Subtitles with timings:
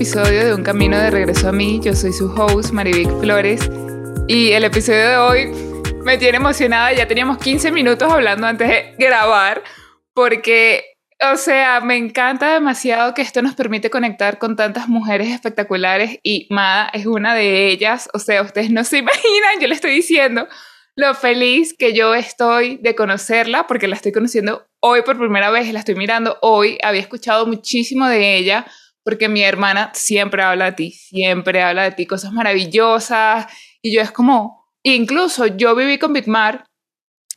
[0.00, 1.78] episodio de Un Camino de Regreso a mí.
[1.82, 3.60] Yo soy su host, Marivic Flores.
[4.28, 5.52] Y el episodio de hoy
[6.04, 6.90] me tiene emocionada.
[6.94, 9.62] Ya teníamos 15 minutos hablando antes de grabar,
[10.14, 10.96] porque,
[11.30, 16.46] o sea, me encanta demasiado que esto nos permite conectar con tantas mujeres espectaculares y
[16.48, 18.08] Mada es una de ellas.
[18.14, 20.48] O sea, ustedes no se imaginan, yo le estoy diciendo
[20.96, 25.70] lo feliz que yo estoy de conocerla, porque la estoy conociendo hoy por primera vez,
[25.70, 28.66] la estoy mirando hoy, había escuchado muchísimo de ella,
[29.10, 33.46] porque mi hermana siempre habla de ti, siempre habla de ti, cosas maravillosas,
[33.82, 36.64] y yo es como, incluso yo viví con Big Mar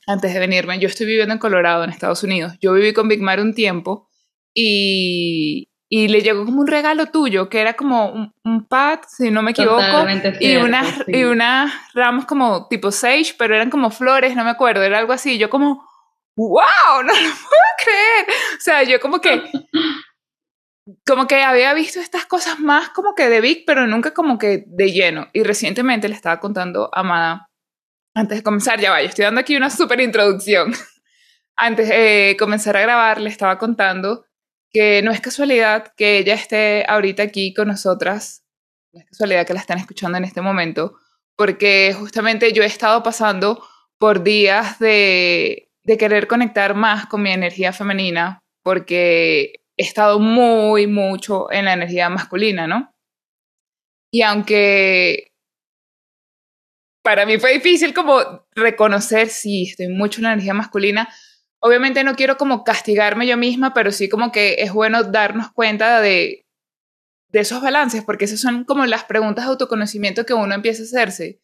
[0.05, 3.22] antes de venirme, yo estoy viviendo en Colorado, en Estados Unidos, yo viví con Big
[3.22, 4.08] Mar un tiempo,
[4.54, 9.32] y, y le llegó como un regalo tuyo, que era como un, un pad, si
[9.32, 10.05] no me equivoco,
[10.40, 14.84] y, unas, y unas ramas como tipo sage, pero eran como flores, no me acuerdo,
[14.84, 15.40] era algo así.
[15.40, 15.88] Yo como,
[16.35, 18.26] wow, no lo puedo creer.
[18.57, 19.44] O sea, yo como que,
[21.05, 24.65] como que había visto estas cosas más como que de Vic, pero nunca como que
[24.67, 25.27] de lleno.
[25.34, 27.49] Y recientemente le estaba contando a Amada,
[28.15, 30.73] antes de comenzar, ya vaya, estoy dando aquí una súper introducción.
[31.55, 34.26] Antes de comenzar a grabar, le estaba contando
[34.71, 38.43] que no es casualidad que ella esté ahorita aquí con nosotras,
[38.91, 40.98] no es casualidad que la están escuchando en este momento,
[41.35, 43.63] porque justamente yo he estado pasando
[43.99, 50.88] por días de, de querer conectar más con mi energía femenina, porque he estado muy,
[50.88, 52.93] mucho en la energía masculina, ¿no?
[54.12, 55.32] Y aunque
[57.04, 61.10] para mí fue difícil como reconocer, sí, estoy mucho en la energía masculina,
[61.60, 66.00] obviamente no quiero como castigarme yo misma, pero sí como que es bueno darnos cuenta
[66.01, 66.46] de,
[67.29, 70.85] de esos balances, porque esas son como las preguntas de autoconocimiento que uno empieza a
[70.85, 71.41] hacerse.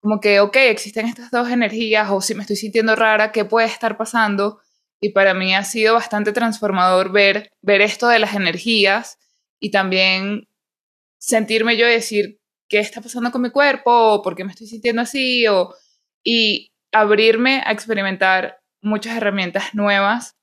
[0.00, 3.66] Como que, ok, existen estas dos energías, o si me estoy sintiendo rara, ¿qué puede
[3.66, 4.60] estar pasando?
[5.00, 9.18] Y para mí ha sido bastante transformador ver, ver esto de las energías
[9.58, 10.48] y también
[11.18, 13.90] sentirme yo decir, ¿qué está pasando con mi cuerpo?
[13.90, 15.46] ¿O por qué me estoy sintiendo así?
[15.46, 15.74] O,
[16.22, 20.36] y abrirme a experimentar muchas herramientas nuevas.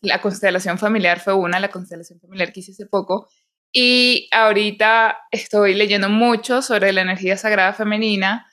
[0.00, 3.28] La constelación familiar fue una, la constelación familiar que hice hace poco.
[3.72, 8.46] Y ahorita estoy leyendo mucho sobre la energía sagrada femenina.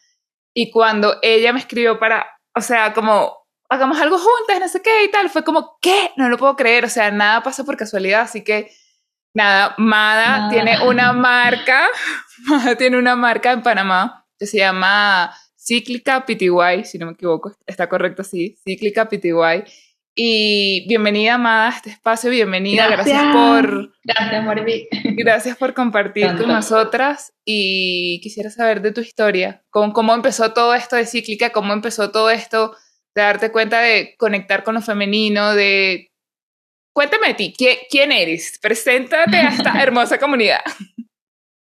[0.54, 3.41] Y cuando ella me escribió para, o sea, como
[3.72, 6.12] hagamos algo juntas, no sé qué y tal, fue como, ¿qué?
[6.18, 6.84] No lo puedo creer.
[6.84, 8.22] O sea, nada pasa por casualidad.
[8.22, 8.70] Así que,
[9.34, 11.88] nada, Mada tiene una marca,
[12.48, 17.56] Mada tiene una marca en Panamá que se llama Cíclica PTY, si no me equivoco,
[17.66, 19.64] está correcto así, Cíclica PTY.
[20.16, 23.94] Y bienvenida, Amada, a este espacio, bienvenida, gracias, por...
[24.04, 24.46] Gracias.
[25.16, 30.74] Gracias por compartir con nosotras y quisiera saber de tu historia, cómo, cómo empezó todo
[30.74, 32.76] esto de Cíclica, cómo empezó todo esto
[33.16, 36.10] de darte cuenta de conectar con lo femenino, de...
[36.94, 37.54] Cuéntame de ti,
[37.90, 38.60] ¿quién eres?
[38.62, 40.62] Preséntate a esta hermosa comunidad.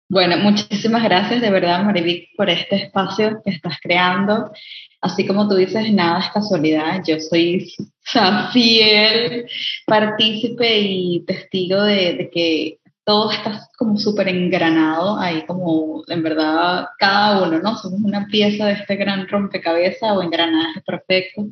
[0.10, 4.52] Bueno, muchísimas gracias de verdad, Marivic, por este espacio que estás creando.
[5.00, 7.02] Así como tú dices, nada es casualidad.
[7.08, 7.72] Yo soy
[8.52, 9.46] fiel
[9.86, 16.88] partícipe y testigo de, de que todo está como súper engranado, ahí como en verdad
[17.00, 17.78] cada uno, ¿no?
[17.78, 21.48] Somos una pieza de este gran rompecabezas o engranaje perfecto.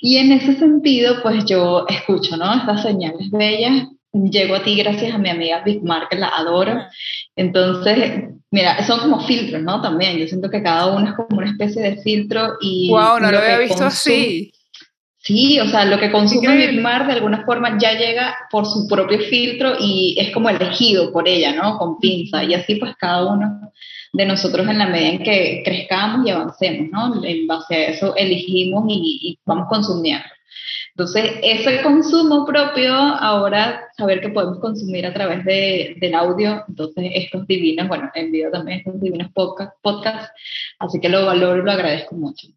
[0.00, 2.52] Y en ese sentido, pues yo escucho, ¿no?
[2.54, 6.78] Estas señales bellas llego a ti gracias a mi amiga Big Mar, que la adoro.
[7.36, 9.80] Entonces, mira, son como filtros, ¿no?
[9.80, 12.90] También, yo siento que cada uno es como una especie de filtro y...
[12.90, 13.20] ¡Wow!
[13.20, 14.52] No lo, había visto así.
[15.22, 18.88] Sí, o sea, lo que consume Big Mar de alguna forma ya llega por su
[18.88, 21.78] propio filtro y es como elegido por ella, ¿no?
[21.78, 22.42] Con pinza.
[22.42, 23.72] Y así pues cada uno
[24.12, 27.24] de nosotros en la medida en que crezcamos y avancemos, ¿no?
[27.24, 30.24] En base a eso elegimos y, y vamos consumiendo.
[30.90, 37.12] Entonces, ese consumo propio, ahora saber que podemos consumir a través de, del audio, entonces
[37.14, 40.32] estos divinos, bueno, envío también estos divinos podcasts, podcast,
[40.80, 42.48] así que lo valoro y lo agradezco mucho.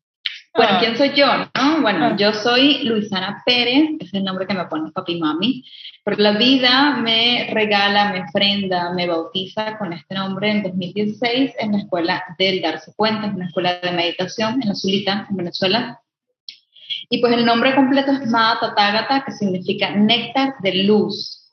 [0.56, 0.80] Bueno, ah.
[0.80, 1.28] ¿quién soy yo?
[1.28, 1.82] No?
[1.82, 2.16] Bueno, ah.
[2.18, 5.66] yo soy Luisana Pérez, es el nombre que me pone papi y mami,
[6.04, 11.72] porque la vida me regala, me ofrenda, me bautiza con este nombre en 2016 en
[11.74, 16.00] la escuela del Darse Cuenta, en una escuela de meditación en la Zulita, en Venezuela,
[17.10, 21.45] y pues el nombre completo es Mata Tathagata, que significa néctar de luz.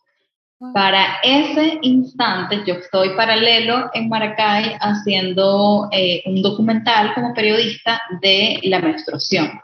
[0.72, 8.60] Para ese instante yo estoy paralelo en Maracay haciendo eh, un documental como periodista de
[8.64, 9.60] la menstruación.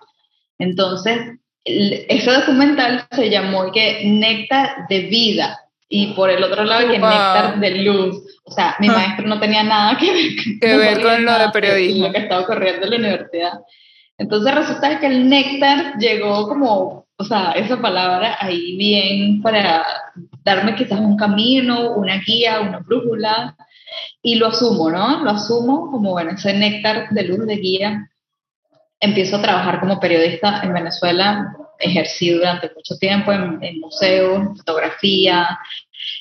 [0.58, 6.98] Entonces, ese documental se llamó que Néctar de Vida y por el otro lado que
[6.98, 8.16] Néctar de Luz.
[8.44, 10.30] O sea, mi maestro no tenía nada que ver,
[10.60, 12.06] que ver con lo de periodismo.
[12.06, 13.52] Lo que estaba ocurriendo en la universidad.
[14.16, 19.84] Entonces resulta que el néctar llegó como o sea, esa palabra ahí bien para
[20.44, 23.56] darme quizás un camino, una guía, una brújula,
[24.22, 25.24] y lo asumo, ¿no?
[25.24, 28.10] Lo asumo como, bueno, ese néctar de luz de guía.
[29.00, 35.58] Empiezo a trabajar como periodista en Venezuela, ejercí durante mucho tiempo en, museos, fotografía,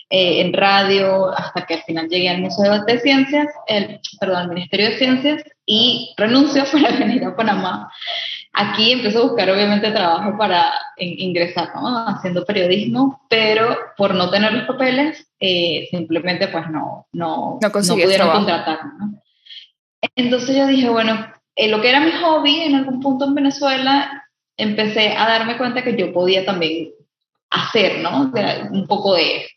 [0.10, 4.50] eh, en radio, hasta que al final llegué al Museo de Ciencias, el, perdón, al
[4.50, 7.90] Ministerio de Ciencias, y renuncio para venir a Panamá
[8.60, 12.08] Aquí empiezo a buscar obviamente trabajo para ingresar, ¿no?
[12.08, 17.94] Haciendo periodismo, pero por no tener los papeles, eh, simplemente pues no, no, no, no
[17.94, 19.22] pudieron contratarme, ¿no?
[20.16, 24.24] Entonces yo dije, bueno, eh, lo que era mi hobby en algún punto en Venezuela,
[24.58, 26.90] empecé a darme cuenta que yo podía también
[27.52, 28.32] hacer, ¿no?
[28.72, 29.57] un poco de esto.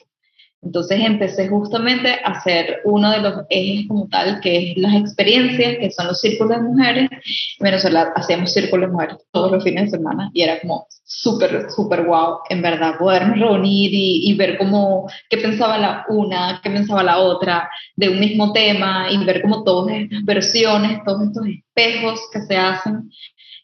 [0.62, 5.78] Entonces empecé justamente a hacer uno de los ejes como tal, que es las experiencias,
[5.78, 7.08] que son los círculos de mujeres.
[7.10, 11.70] En Venezuela hacíamos círculos de mujeres todos los fines de semana y era como súper,
[11.70, 16.70] súper guau, en verdad, podernos reunir y, y, ver cómo, qué pensaba la una, qué
[16.70, 21.46] pensaba la otra de un mismo tema y ver como todas estas versiones, todos estos
[21.46, 23.10] espejos que se hacen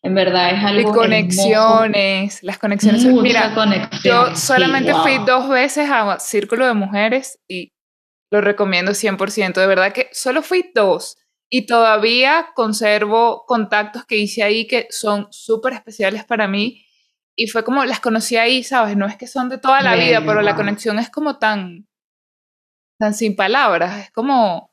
[0.06, 0.90] en verdad es algo.
[0.90, 3.04] Y conexiones, las conexiones.
[3.04, 3.52] Mira,
[4.04, 7.72] yo solamente fui dos veces a Círculo de Mujeres y
[8.30, 9.54] lo recomiendo 100%.
[9.54, 11.18] De verdad que solo fui dos
[11.50, 16.84] y todavía conservo contactos que hice ahí que son súper especiales para mí.
[17.34, 18.96] Y fue como las conocí ahí, ¿sabes?
[18.96, 21.88] No es que son de toda la vida, pero la conexión es como tan,
[22.98, 24.04] tan sin palabras.
[24.04, 24.70] Es como.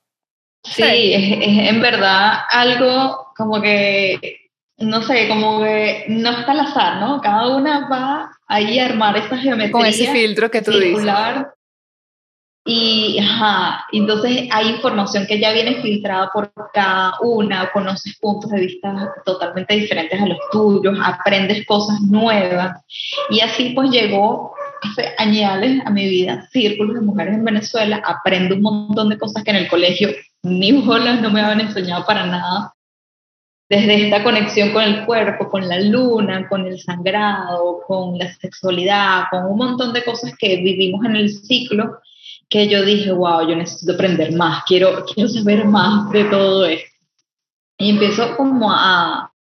[0.64, 4.43] Sí, es en verdad algo como que
[4.78, 7.22] no sé, como que no está al azar, ¿no?
[7.22, 9.72] Cada una va ahí a armar esa geometría.
[9.72, 11.54] Con ese filtro que tú circular, dices.
[12.66, 18.62] Y, ajá, entonces hay información que ya viene filtrada por cada una, conoces puntos de
[18.62, 22.82] vista totalmente diferentes a los tuyos, aprendes cosas nuevas.
[23.30, 28.56] Y así pues llegó hace años a mi vida, Círculos de Mujeres en Venezuela, aprendo
[28.56, 30.10] un montón de cosas que en el colegio
[30.42, 32.74] ni bolas no me habían enseñado para nada
[33.76, 39.24] desde esta conexión con el cuerpo, con la luna, con el sangrado, con la sexualidad,
[39.32, 42.00] con un montón de cosas que vivimos en el ciclo,
[42.50, 46.88] que yo dije, wow, yo necesito aprender más, quiero, quiero saber más de todo esto.
[47.80, 49.33] Y empiezo como a,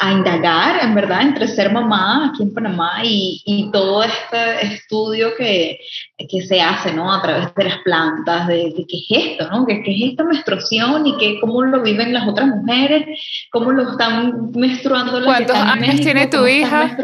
[0.00, 5.34] a indagar, en verdad, entre ser mamá aquí en Panamá y, y todo este estudio
[5.36, 5.78] que,
[6.16, 7.12] que, se hace, ¿no?
[7.12, 9.66] A través de las plantas, de, qué es esto, ¿no?
[9.66, 13.20] ¿Qué, ¿Qué, es esta menstruación y qué, cómo lo viven las otras mujeres?
[13.52, 16.96] ¿Cómo lo están menstruando las ¿Cuántos años tiene tu hija?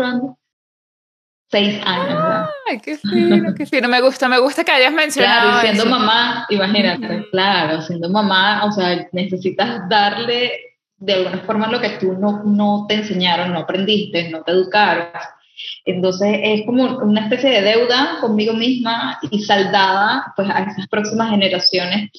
[1.48, 3.88] Seis años, Ay, qué fino, qué fino.
[3.88, 8.72] Me gusta, me gusta que hayas mencionado Claro, siendo mamá, imagínate, claro, siendo mamá, o
[8.72, 10.50] sea, necesitas darle
[10.98, 15.08] de alguna forma lo que tú no, no te enseñaron, no aprendiste, no te educaron.
[15.84, 21.30] Entonces es como una especie de deuda conmigo misma y saldada pues a esas próximas
[21.30, 22.10] generaciones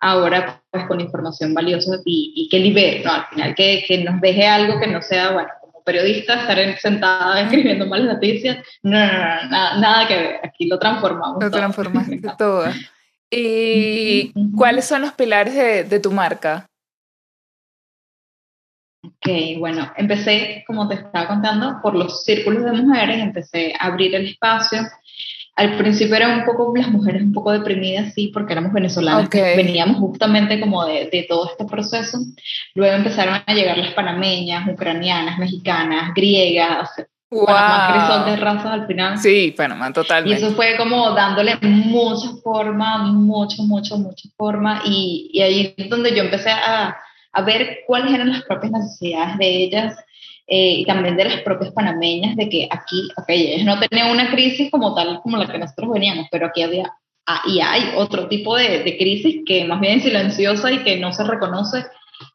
[0.00, 3.12] ahora pues con información valiosa y, y que libere, ¿no?
[3.12, 7.40] Al final que, que, nos deje algo que no sea, bueno, como periodista estar sentada
[7.42, 11.42] escribiendo malas noticias, no, no, no, nada, nada que ver, aquí lo transformamos.
[11.42, 12.66] Lo transformaste todo.
[13.30, 16.66] ¿Y cuáles son los pilares de, de tu marca?
[19.06, 24.14] Ok, bueno, empecé, como te estaba contando, por los círculos de mujeres, empecé a abrir
[24.14, 24.80] el espacio.
[25.54, 29.98] Al principio eran un poco las mujeres un poco deprimidas, sí, porque éramos venezolanas, veníamos
[29.98, 32.18] justamente como de, de, todo este proceso.
[32.74, 36.90] Luego empezaron a llegar las panameñas, ucranianas, mexicanas, griegas,
[37.30, 37.46] wow.
[37.46, 39.18] Panamá de razas al final.
[39.18, 40.40] Sí, Panamá, totalmente.
[40.40, 44.82] Y eso fue como dándole mucha forma, mucho, mucho, mucha forma.
[44.84, 46.96] Y, y ahí es donde yo empecé a
[47.36, 49.94] a ver cuáles eran las propias necesidades de ellas
[50.46, 54.30] eh, y también de las propias panameñas, de que aquí, ok, ellas no tenían una
[54.30, 56.90] crisis como tal como la que nosotros veníamos, pero aquí había,
[57.26, 61.12] ah, y hay otro tipo de, de crisis que más bien silenciosa y que no
[61.12, 61.84] se reconoce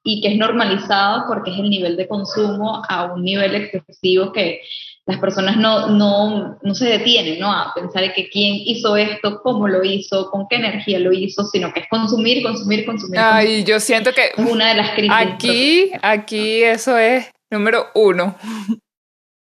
[0.04, 4.62] y que es normalizada porque es el nivel de consumo a un nivel excesivo que
[5.08, 7.52] las personas no, no, no se detienen ¿no?
[7.52, 11.44] a pensar en que quién hizo esto, cómo lo hizo, con qué energía lo hizo,
[11.46, 13.20] sino que es consumir, consumir, consumir.
[13.20, 15.12] Ay, yo siento que una de las crisis.
[15.12, 18.36] Aquí, aquí eso es número uno.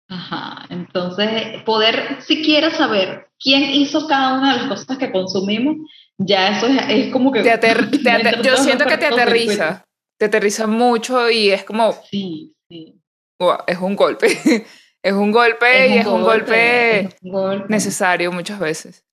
[0.08, 5.76] Ajá, entonces poder siquiera saber quién hizo cada una de las cosas que consumimos,
[6.18, 7.42] ya eso es, como que...
[8.42, 9.84] yo siento que te aterriza,
[10.18, 11.92] te aterriza mucho y es como...
[12.10, 13.00] Sí, sí.
[13.66, 14.26] es un golpe.
[15.04, 17.10] Es un golpe y es un golpe,
[17.68, 19.04] necesario muchas veces.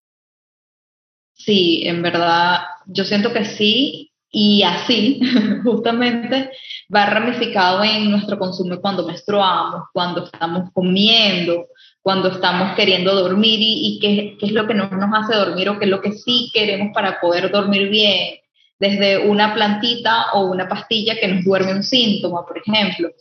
[1.34, 5.20] Sí, en verdad, yo siento que sí, y así,
[5.66, 6.52] justamente,
[6.96, 11.68] va ramificado en nuestro consumo cuando menstruamos, cuando estamos comiendo,
[12.02, 15.78] cuando estamos queriendo dormir y, qué, qué, es lo que no nos hace dormir o
[15.78, 18.36] qué es lo que sí queremos para poder dormir bien,
[18.82, 23.12] desde una plantita o una pastilla que nos duerme un síntoma, por ejemplo.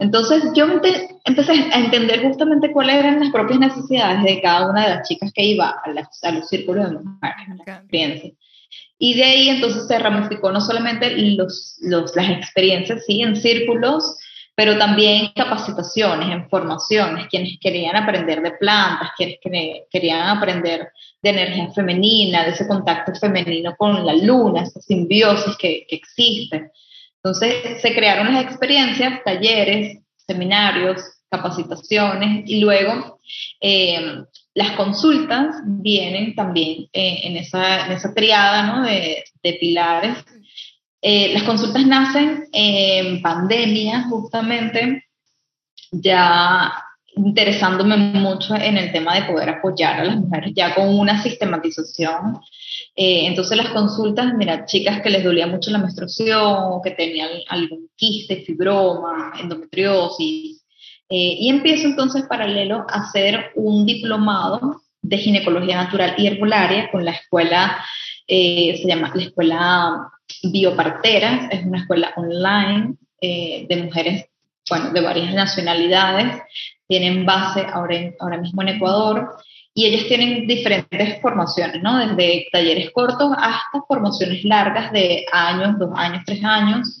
[0.00, 0.66] Entonces yo
[1.24, 5.32] empecé a entender justamente cuáles eran las propias necesidades de cada una de las chicas
[5.32, 8.32] que iba a, los círculos de mujeres,
[8.98, 14.18] Y de ahí entonces se ramificó no solamente los, los, las experiencias, sí, en círculos,
[14.54, 19.38] pero también capacitaciones, en formaciones, quienes querían aprender de plantas, quienes
[19.90, 20.88] querían aprender
[21.22, 26.70] de energía femenina, de ese contacto femenino con la luna, esa simbiosis que, existe.
[27.16, 33.18] Entonces se crearon las experiencias, talleres, seminarios, capacitaciones y luego
[33.60, 40.24] eh, las consultas vienen también eh, en, esa, triada de pilares
[41.06, 45.04] eh, las consultas nacen en pandemia, justamente,
[45.92, 46.72] ya
[47.14, 52.40] interesándome mucho en el tema de poder apoyar a las mujeres ya con una sistematización.
[52.96, 57.90] Eh, entonces las consultas, mira, chicas que les dolía mucho la menstruación, que tenían algún
[57.94, 60.64] quiste, fibroma, endometriosis,
[61.10, 67.04] eh, y empiezo entonces paralelo a hacer un diplomado de ginecología natural y herbolaria con
[67.04, 67.84] la escuela,
[68.26, 70.10] se llama la escuela
[70.42, 74.26] Bioparteras, es una escuela online eh, de mujeres,
[74.68, 76.42] bueno, de varias nacionalidades,
[76.86, 79.36] tienen base ahora, ahora mismo en Ecuador
[79.72, 81.98] y ellas tienen diferentes formaciones, ¿no?
[81.98, 87.00] Desde talleres cortos hasta formaciones largas de años, dos años, tres años,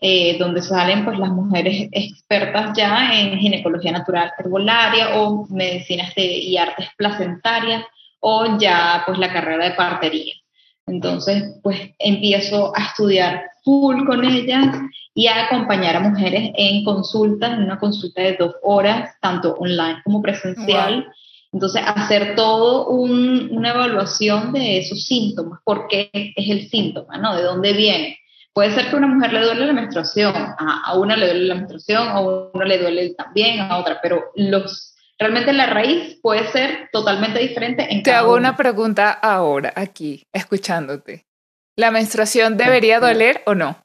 [0.00, 6.24] eh, donde salen pues las mujeres expertas ya en ginecología natural herbolaria o medicinas de,
[6.24, 7.84] y artes placentarias
[8.18, 10.39] o ya pues la carrera de partería.
[10.90, 14.76] Entonces, pues empiezo a estudiar full con ellas
[15.14, 20.00] y a acompañar a mujeres en consultas, en una consulta de dos horas, tanto online
[20.04, 21.06] como presencial.
[21.52, 27.36] Entonces, hacer todo una evaluación de esos síntomas, por qué es el síntoma, ¿no?
[27.36, 28.18] ¿De dónde viene?
[28.52, 31.46] Puede ser que a una mujer le duele la menstruación, a, a una le duele
[31.46, 34.89] la menstruación, a uno le duele también, a otra, pero los
[35.20, 41.26] Realmente la raíz puede ser totalmente diferente en Te hago una pregunta ahora, aquí, escuchándote.
[41.76, 43.82] ¿La menstruación debería doler o no?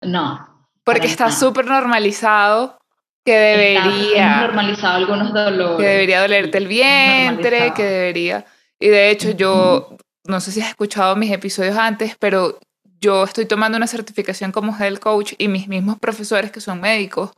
[0.00, 0.68] No.
[0.84, 2.78] Porque está súper normalizado
[3.26, 4.32] que debería...
[4.32, 5.76] Está normalizado algunos dolores.
[5.76, 8.46] Que debería dolerte el vientre, que debería...
[8.80, 12.58] Y de hecho yo, no sé si has escuchado mis episodios antes, pero
[13.00, 17.32] yo estoy tomando una certificación como health coach y mis mismos profesores que son médicos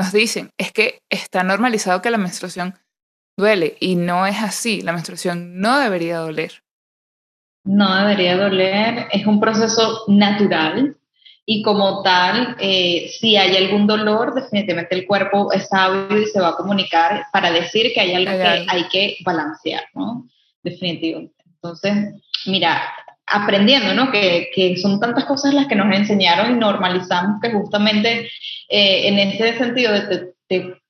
[0.00, 2.78] nos dicen, es que está normalizado que la menstruación
[3.36, 6.62] duele y no es así, la menstruación no debería doler.
[7.64, 10.96] No debería doler, es un proceso natural
[11.44, 16.40] y como tal, eh, si hay algún dolor, definitivamente el cuerpo es sabio y se
[16.40, 20.26] va a comunicar para decir que hay algo que hay que balancear, ¿no?
[20.62, 21.34] Definitivamente.
[21.46, 22.14] Entonces,
[22.46, 22.80] mira,
[23.30, 24.10] aprendiendo, ¿no?
[24.10, 28.30] Que, que, son tantas cosas las que nos enseñaron y normalizamos que justamente
[28.68, 30.80] eh, en ese sentido de te,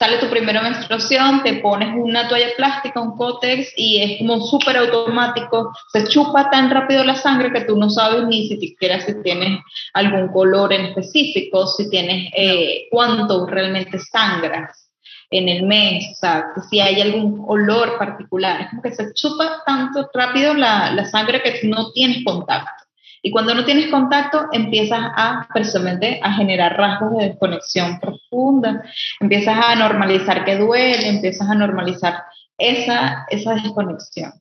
[0.00, 4.78] sale tu primera menstruación, te pones una toalla plástica, un cótex y es como súper
[4.78, 9.60] automático, se chupa tan rápido la sangre que tú no sabes ni siquiera si tienes
[9.92, 14.89] algún color en específico, si tienes eh, cuánto realmente sangras
[15.30, 18.62] en el mes, o sea, si hay algún olor particular.
[18.62, 22.84] Es como que se chupa tanto rápido la, la sangre que no tienes contacto.
[23.22, 28.82] Y cuando no tienes contacto, empiezas a precisamente a generar rasgos de desconexión profunda,
[29.20, 32.24] empiezas a normalizar que duele, empiezas a normalizar
[32.56, 34.32] esa, esa desconexión.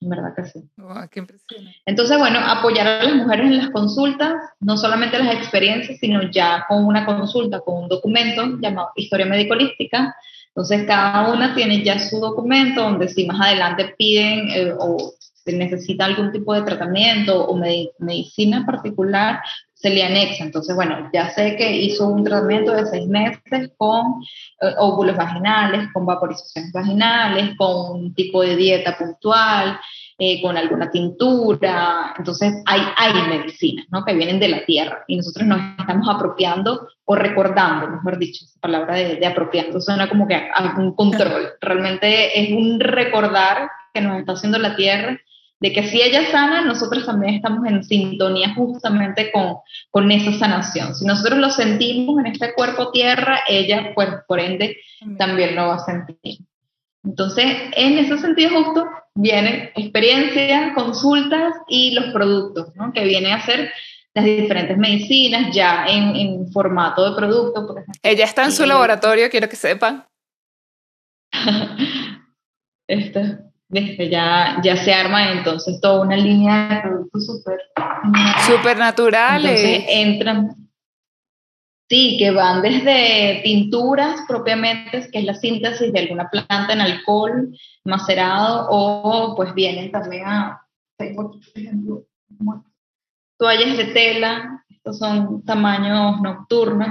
[0.00, 0.62] En verdad que sí.
[1.10, 1.26] qué
[1.84, 6.64] Entonces, bueno, apoyar a las mujeres en las consultas, no solamente las experiencias, sino ya
[6.68, 10.14] con una consulta, con un documento llamado Historia Médico-Holística,
[10.58, 15.14] entonces, cada una tiene ya su documento donde si más adelante piden eh, o
[15.46, 17.56] necesita algún tipo de tratamiento o
[18.00, 19.40] medicina particular,
[19.72, 20.42] se le anexa.
[20.42, 24.20] Entonces, bueno, ya sé que hizo un tratamiento de seis meses con
[24.60, 29.78] eh, óvulos vaginales, con vaporizaciones vaginales, con un tipo de dieta puntual,
[30.18, 32.14] eh, con alguna tintura.
[32.18, 34.04] Entonces, hay, hay medicinas ¿no?
[34.04, 38.60] que vienen de la tierra y nosotros nos estamos apropiando o recordando, mejor dicho, esa
[38.60, 41.50] palabra de, de apropiando suena como que a un control.
[41.60, 45.18] Realmente es un recordar que nos está haciendo la tierra
[45.60, 49.56] de que si ella sana, nosotros también estamos en sintonía justamente con,
[49.90, 50.94] con esa sanación.
[50.94, 54.78] Si nosotros lo sentimos en este cuerpo tierra, ella, pues, por ende,
[55.18, 56.38] también lo va a sentir.
[57.04, 57.46] Entonces,
[57.76, 58.86] en ese sentido justo,
[59.20, 62.92] vienen experiencias, consultas y los productos, ¿no?
[62.92, 63.72] que vienen a ser
[64.14, 67.74] las diferentes medicinas ya en, en formato de producto.
[68.02, 70.06] Ella está en su laboratorio, quiero que sepan.
[72.88, 73.20] Esto,
[73.70, 77.58] ya, ya se arma entonces toda una línea de productos súper...
[78.46, 79.60] Súper naturales.
[79.60, 80.67] Entonces entran...
[81.88, 87.56] Sí, que van desde pinturas propiamente, que es la síntesis de alguna planta en alcohol
[87.84, 90.66] macerado, o pues vienen también a,
[91.16, 92.04] por ejemplo,
[93.38, 96.88] toallas de tela, estos son tamaños nocturnos.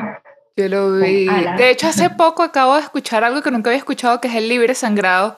[0.56, 1.28] Yo lo vi.
[1.58, 4.50] De hecho, hace poco acabo de escuchar algo que nunca había escuchado, que es el
[4.50, 5.38] libre sangrado.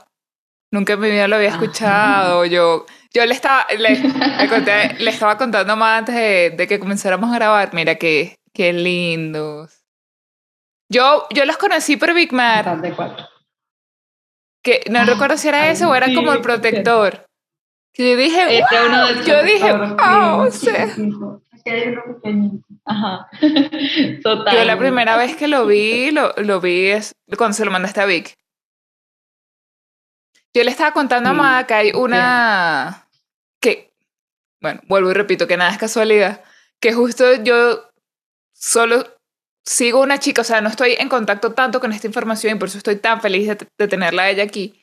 [0.72, 2.46] Nunca en mi vida lo había escuchado.
[2.46, 3.96] Yo, yo le, estaba, le,
[5.00, 7.74] le, estaba contando más antes de, de, que comenzáramos a grabar.
[7.74, 9.86] Mira qué, qué lindos.
[10.92, 12.82] Yo, yo los conocí por Big Mar.
[14.62, 17.25] Que no recuerdo si era ese o era como el protector.
[17.94, 20.89] Que yo dije, wow, yo dije, wow, o sea.
[22.84, 23.30] Ajá.
[24.24, 24.54] Total.
[24.54, 28.01] Yo la primera vez que lo vi, lo, lo vi es cuando se lo mandaste
[28.01, 28.36] a Vic.
[30.54, 33.08] Yo le estaba contando a Amada que hay una.
[33.62, 33.94] que.
[34.60, 36.44] Bueno, vuelvo y repito que nada es casualidad.
[36.82, 37.88] Que justo yo
[38.60, 39.06] solo
[39.66, 42.70] sigo una chica, o sea, no estoy en contacto tanto con esta información y por
[42.70, 44.75] eso estoy tan feliz de, tenerla a ella aquí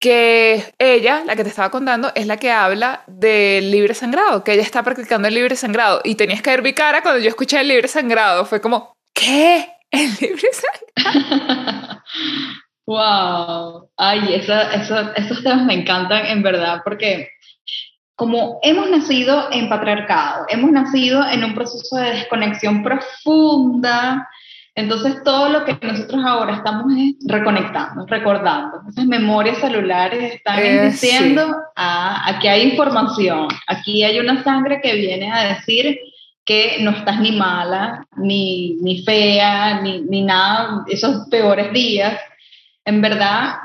[0.00, 4.52] que ella, la que te estaba contando, es la que habla del libre sangrado, que
[4.52, 6.00] ella está practicando el libre sangrado.
[6.02, 8.44] Y tenías que ver mi cara cuando yo escuché el libre sangrado.
[8.44, 9.68] Fue como, ¿qué?
[9.92, 10.48] ¿El libre
[10.96, 12.02] sangrado?
[12.86, 13.90] wow.
[13.96, 17.28] Ay, eso, eso, esos temas me encantan en verdad, porque
[18.14, 24.28] como hemos nacido en patriarcado, hemos nacido en un proceso de desconexión profunda,
[24.74, 26.86] entonces, todo lo que nosotros ahora estamos
[27.26, 28.80] reconectando, recordando.
[28.88, 34.94] Esas memorias celulares están eh, diciendo, ah, aquí hay información, aquí hay una sangre que
[34.94, 35.98] viene a decir
[36.46, 42.18] que no estás ni mala, ni, ni fea, ni, ni nada, esos peores días.
[42.86, 43.56] En verdad,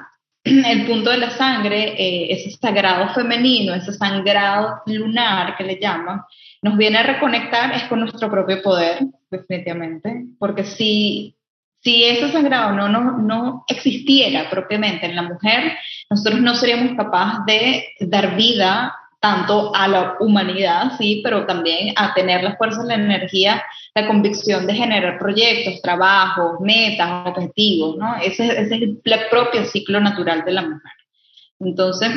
[0.65, 6.21] el punto de la sangre, eh, ese sagrado femenino, ese sangrado lunar que le llaman,
[6.61, 11.35] nos viene a reconectar es con nuestro propio poder, definitivamente, porque si,
[11.81, 15.77] si ese sangrado no, no, no existiera propiamente en la mujer,
[16.09, 22.13] nosotros no seríamos capaces de dar vida tanto a la humanidad, sí, pero también a
[22.13, 23.63] tener la fuerza, la energía,
[23.95, 28.15] la convicción de generar proyectos, trabajos, metas, objetivos, ¿no?
[28.17, 28.99] Ese, ese es el
[29.29, 30.91] propio ciclo natural de la mujer.
[31.59, 32.11] Entonces,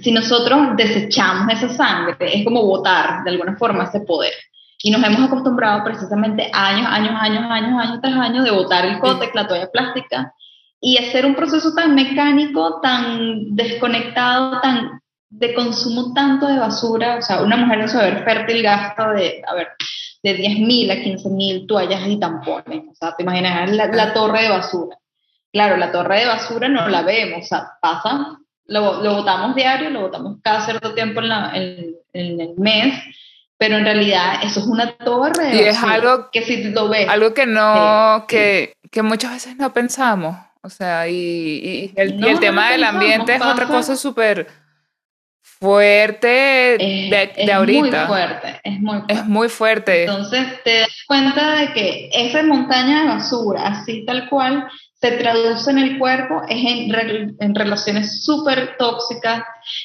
[0.00, 4.32] si nosotros desechamos esa sangre, es como votar de alguna forma ese poder.
[4.80, 9.00] Y nos hemos acostumbrado precisamente años, años, años, años, años tras años de botar el
[9.00, 10.32] cótex, la toalla plástica,
[10.80, 15.00] y hacer un proceso tan mecánico, tan desconectado, tan
[15.30, 17.16] de consumo tanto de basura.
[17.16, 19.68] O sea, una mujer en su haber fértil gasta de, a ver,
[20.22, 22.84] de 10.000 a 15.000 toallas y tampones.
[22.90, 24.98] O sea, te imaginas la, la torre de basura.
[25.52, 28.38] Claro, la torre de basura no la vemos, o sea, pasa
[28.68, 33.02] lo, lo votamos diario, lo votamos cada cierto tiempo en, la, en, el mes,
[33.56, 35.56] pero en realidad eso es una torre.
[35.56, 37.08] Y es algo que si lo ves.
[37.08, 40.36] Algo que no, que, que, muchas veces no pensamos.
[40.60, 44.48] O sea, y, y el, el, tema del ambiente es otra cosa súper
[45.60, 46.28] fuerte
[46.78, 48.06] de, de ahorita.
[48.06, 49.14] Muy fuerte, es muy fuerte.
[49.14, 50.04] Es muy fuerte.
[50.04, 54.68] Entonces te das cuenta de que esa montaña de basura, así tal cual,
[55.00, 59.44] se traduce en el cuerpo es en, en relaciones súper tóxicas,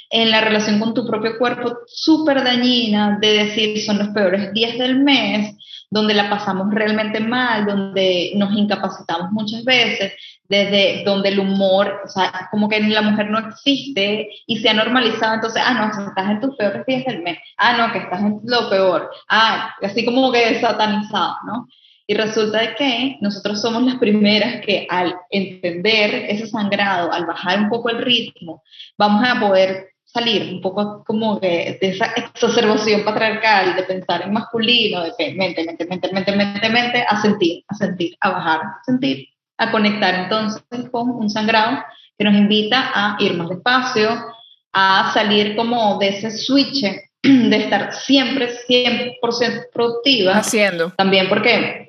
[0.10, 4.78] en la relación con tu propio cuerpo súper dañina, de decir son los peores días
[4.78, 5.56] del mes,
[5.92, 10.14] donde la pasamos realmente mal, donde nos incapacitamos muchas veces,
[10.50, 14.74] desde donde el humor, o sea, como que la mujer no existe y se ha
[14.74, 18.22] normalizado, entonces, ah, no, estás en tus peores días del mes, ah, no, que estás
[18.22, 21.68] en lo peor, ah, así como que satanizado, ¿no?
[22.06, 27.70] Y resulta que nosotros somos las primeras que al entender ese sangrado, al bajar un
[27.70, 28.62] poco el ritmo,
[28.98, 35.04] vamos a poder salir un poco como de, esa exacerbación patriarcal, de pensar en masculino,
[35.04, 38.82] de que mente, mente, mente, mente, mente, mente, a sentir, a sentir, a bajar, a
[38.86, 40.62] sentir, a conectar entonces
[40.92, 41.84] con un sangrado
[42.18, 44.10] que nos invita a ir más despacio,
[44.72, 46.84] a salir como de ese switch
[47.24, 50.38] de estar siempre 100% productiva.
[50.38, 50.92] Haciendo.
[50.92, 51.83] También porque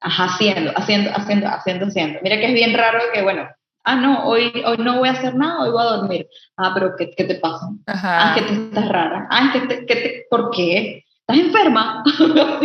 [0.00, 2.20] Ajá, haciendo, haciendo, haciendo, haciendo, haciendo.
[2.22, 3.48] Mira que es bien raro que, bueno,
[3.84, 6.28] ah, no, hoy, hoy no voy a hacer nada, hoy voy a dormir.
[6.56, 7.68] Ah, pero ¿qué, qué te pasa?
[7.86, 8.32] Ajá.
[8.32, 9.26] Ah, que te estás rara.
[9.30, 11.04] Ah, ¿qué te, qué te, ¿por qué?
[11.20, 12.02] ¿Estás enferma?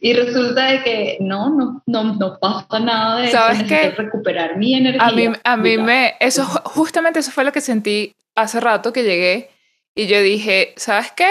[0.00, 4.74] y resulta de que no, no, no, no pasa nada de ¿Sabes que recuperar mi
[4.74, 5.04] energía.
[5.04, 9.02] A mí, a mí me, eso, justamente eso fue lo que sentí hace rato que
[9.02, 9.50] llegué
[9.94, 11.28] y yo dije, ¿sabes qué?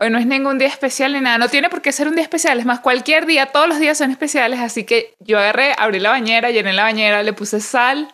[0.00, 2.22] Hoy no es ningún día especial ni nada, no tiene por qué ser un día
[2.22, 5.98] especial, es más, cualquier día, todos los días son especiales, así que yo agarré, abrí
[5.98, 8.06] la bañera, llené la bañera, le puse sal,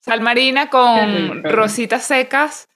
[0.00, 2.68] sal marina con rositas secas,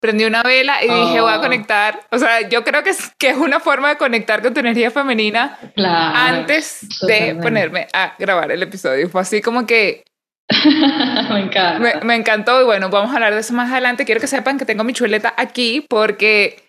[0.00, 1.42] prendí una vela y dije, voy a oh.
[1.42, 4.60] conectar, o sea, yo creo que es, que es una forma de conectar con tu
[4.60, 9.10] energía femenina antes de ponerme a grabar el episodio.
[9.10, 10.04] Fue así como que...
[10.48, 12.00] me encanta.
[12.04, 14.04] Me, encantó y bueno, vamos a hablar de eso más adelante.
[14.04, 16.65] Quiero que sepan que tengo mi chuleta aquí porque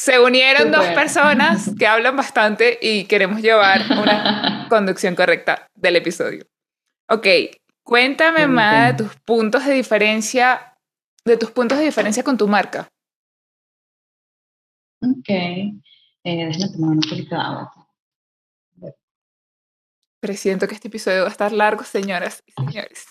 [0.00, 6.46] se unieron dos personas que hablan bastante y queremos llevar una conducción correcta del episodio.
[7.10, 7.26] Ok,
[7.82, 10.74] cuéntame más de tus puntos de diferencia,
[11.22, 12.88] de tus puntos de diferencia con tu marca.
[15.02, 15.76] Ok, eh,
[16.24, 17.70] déjame tomar un poquito de agua.
[20.18, 23.06] Presiento que este episodio va a estar largo, señoras y señores.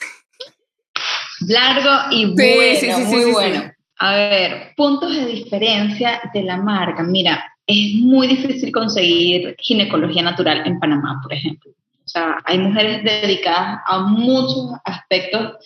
[1.42, 3.79] Largo y bueno, sí, sí, muy bueno.
[4.02, 7.04] A ver, puntos de diferencia de la marca.
[7.04, 11.72] Mira, es muy difícil conseguir ginecología natural en Panamá, por ejemplo.
[11.72, 15.58] O sea, hay mujeres dedicadas a muchos aspectos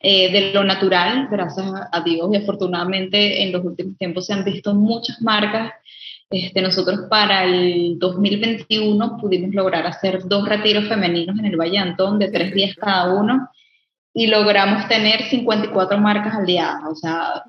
[0.00, 4.44] eh, de lo natural, gracias a Dios, y afortunadamente en los últimos tiempos se han
[4.44, 5.72] visto muchas marcas.
[6.30, 12.20] Este, nosotros para el 2021 pudimos lograr hacer dos retiros femeninos en el Valle Antón
[12.20, 13.50] de tres días cada uno
[14.12, 17.44] y logramos tener 54 marcas aliadas, o sea,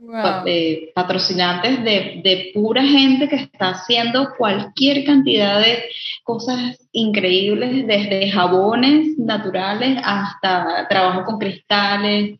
[0.45, 5.85] eh, patrocinantes de, de, pura gente que está haciendo cualquier cantidad de
[6.23, 12.39] cosas increíbles, desde jabones naturales hasta trabajo con cristales,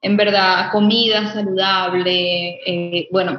[0.00, 3.38] en verdad, comida saludable, eh, bueno,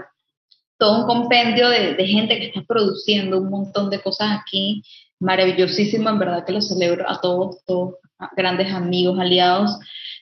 [0.78, 4.84] todo un compendio de, de gente que está produciendo un montón de cosas aquí,
[5.20, 7.96] maravillosísimo, en verdad que lo celebro a todos, todos
[8.36, 9.80] grandes amigos, aliados.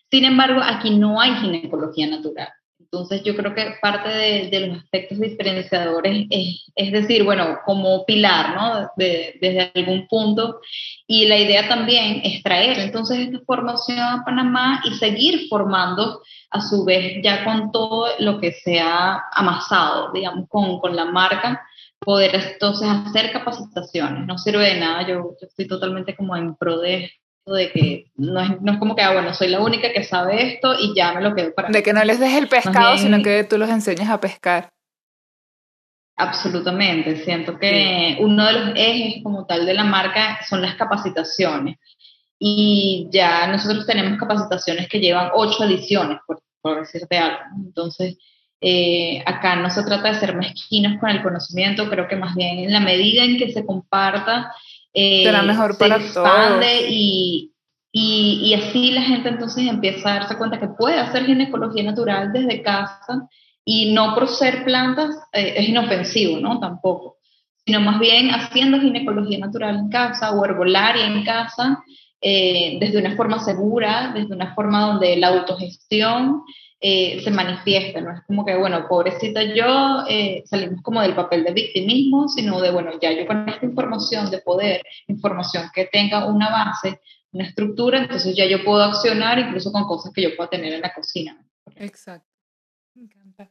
[0.10, 2.50] Sin embargo, aquí no hay ginecología natural.
[2.80, 8.90] Entonces yo creo que parte de, los aspectos diferenciadores es, decir, bueno, como pilar, ¿no?
[8.96, 10.62] desde algún punto.
[11.06, 16.62] Y la idea también es traer entonces esta formación a Panamá y seguir formando a
[16.62, 21.62] su vez ya con todo lo que se ha amasado, digamos, con, con la marca,
[22.00, 24.26] poder entonces hacer capacitaciones.
[24.26, 27.12] No sirve de nada, yo estoy totalmente como en pro de
[27.54, 30.54] de que no es, no es como que, ah, bueno, soy la única que sabe
[30.54, 33.22] esto y ya me lo quedo para De que no les des el pescado, sino
[33.22, 34.70] que tú los enseñes a pescar.
[36.16, 41.78] Absolutamente, siento que uno de los ejes como tal de la marca son las capacitaciones.
[42.40, 47.40] Y ya nosotros tenemos capacitaciones que llevan ocho ediciones, por, por decirte algo.
[47.56, 48.18] Entonces,
[48.60, 52.58] eh, acá no se trata de ser mezquinos con el conocimiento, creo que más bien
[52.60, 54.52] en la medida en que se comparta
[55.00, 56.66] eh, será mejor para todos.
[56.90, 57.54] Y,
[57.92, 62.34] y, y, así la gente entonces empieza a darse cuenta que puede hacer ginecología natural
[62.34, 63.28] desde casa
[63.64, 66.60] y no por ser plantas eh, es inofensivo, ¿no?
[66.60, 67.18] Tampoco,
[67.64, 71.84] sino más bien haciendo ginecología natural en casa o herbolaria en casa
[72.20, 76.42] eh, desde una forma segura, desde una forma donde la autogestión
[76.80, 81.44] eh, se manifiesta, no es como que, bueno, pobrecita yo, eh, salimos como del papel
[81.44, 86.28] de victimismo, sino de, bueno, ya yo con esta información de poder, información que tenga
[86.28, 90.52] una base, una estructura, entonces ya yo puedo accionar incluso con cosas que yo pueda
[90.52, 91.44] tener en la cocina.
[91.76, 92.30] Exacto.
[92.94, 93.50] Me encanta.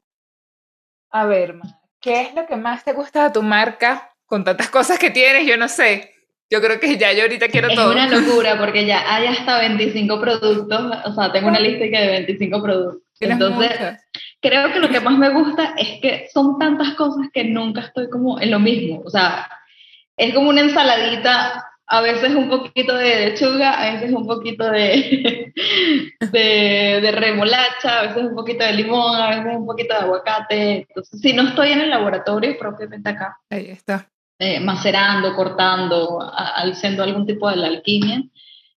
[1.11, 1.57] A ver,
[2.01, 4.13] ¿qué es lo que más te gusta de tu marca?
[4.27, 6.13] Con tantas cosas que tienes, yo no sé.
[6.49, 7.91] Yo creo que ya yo ahorita quiero todo.
[7.91, 12.07] Es una locura porque ya hay hasta 25 productos, o sea, tengo una lista de
[12.07, 13.06] 25 productos.
[13.21, 13.99] Entonces,
[14.41, 18.09] creo que lo que más me gusta es que son tantas cosas que nunca estoy
[18.11, 19.03] como en lo mismo.
[19.05, 19.49] O sea,
[20.17, 25.53] es como una ensaladita, a veces un poquito de lechuga, a veces un poquito de,
[26.33, 30.87] de, de, remolacha, a veces un poquito de limón, a veces un poquito de aguacate.
[30.89, 33.39] Entonces, si no estoy en el laboratorio, propiamente acá.
[33.51, 34.09] Ahí está.
[34.39, 38.23] Eh, macerando, cortando, haciendo algún tipo de la alquimia.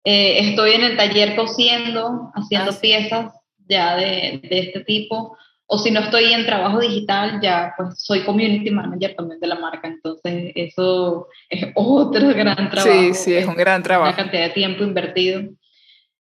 [0.06, 3.39] Eh, estoy en el taller cociendo, haciendo ah, piezas
[3.70, 5.38] ya de, de, este tipo.
[5.68, 9.60] O si no estoy en trabajo digital, ya pues soy community manager también de la
[9.60, 9.88] marca.
[9.88, 12.92] Entonces eso es otro gran trabajo.
[12.92, 14.10] Sí, sí, es un gran trabajo.
[14.10, 15.44] Una cantidad de tiempo invertido.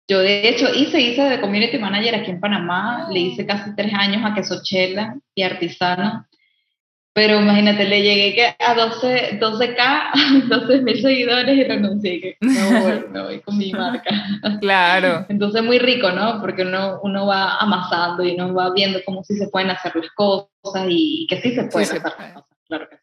[0.09, 3.93] Yo de hecho hice, hice de community manager aquí en Panamá, le hice casi tres
[3.93, 6.25] años a Quesochela y Artisano
[7.17, 12.21] pero imagínate, le llegué que a 12, 12K, 12 mil seguidores y renuncié.
[12.21, 12.51] Que no
[12.81, 14.07] voy, no voy con mi marca.
[14.61, 15.25] Claro.
[15.27, 16.39] Entonces, muy rico, ¿no?
[16.39, 20.11] Porque uno, uno va amasando y uno va viendo cómo sí se pueden hacer las
[20.11, 22.43] cosas y que sí se pueden hacer las cosas.
[22.67, 23.01] Claro que sí.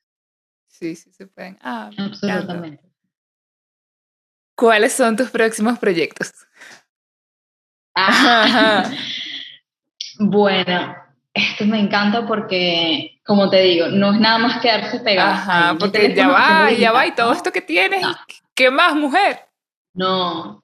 [0.68, 1.58] Sí, sí se pueden.
[1.60, 2.84] Ah, Absolutamente.
[4.54, 6.30] ¿Cuáles son tus próximos proyectos?
[7.96, 8.88] Ah,
[10.20, 11.03] bueno,
[11.34, 15.32] esto me encanta porque, como te digo, no es nada más quedarse pegado.
[15.32, 18.06] Ajá, porque ya va, ya va, y todo esto que tienes,
[18.54, 19.40] ¿qué más, mujer?
[19.92, 20.62] No.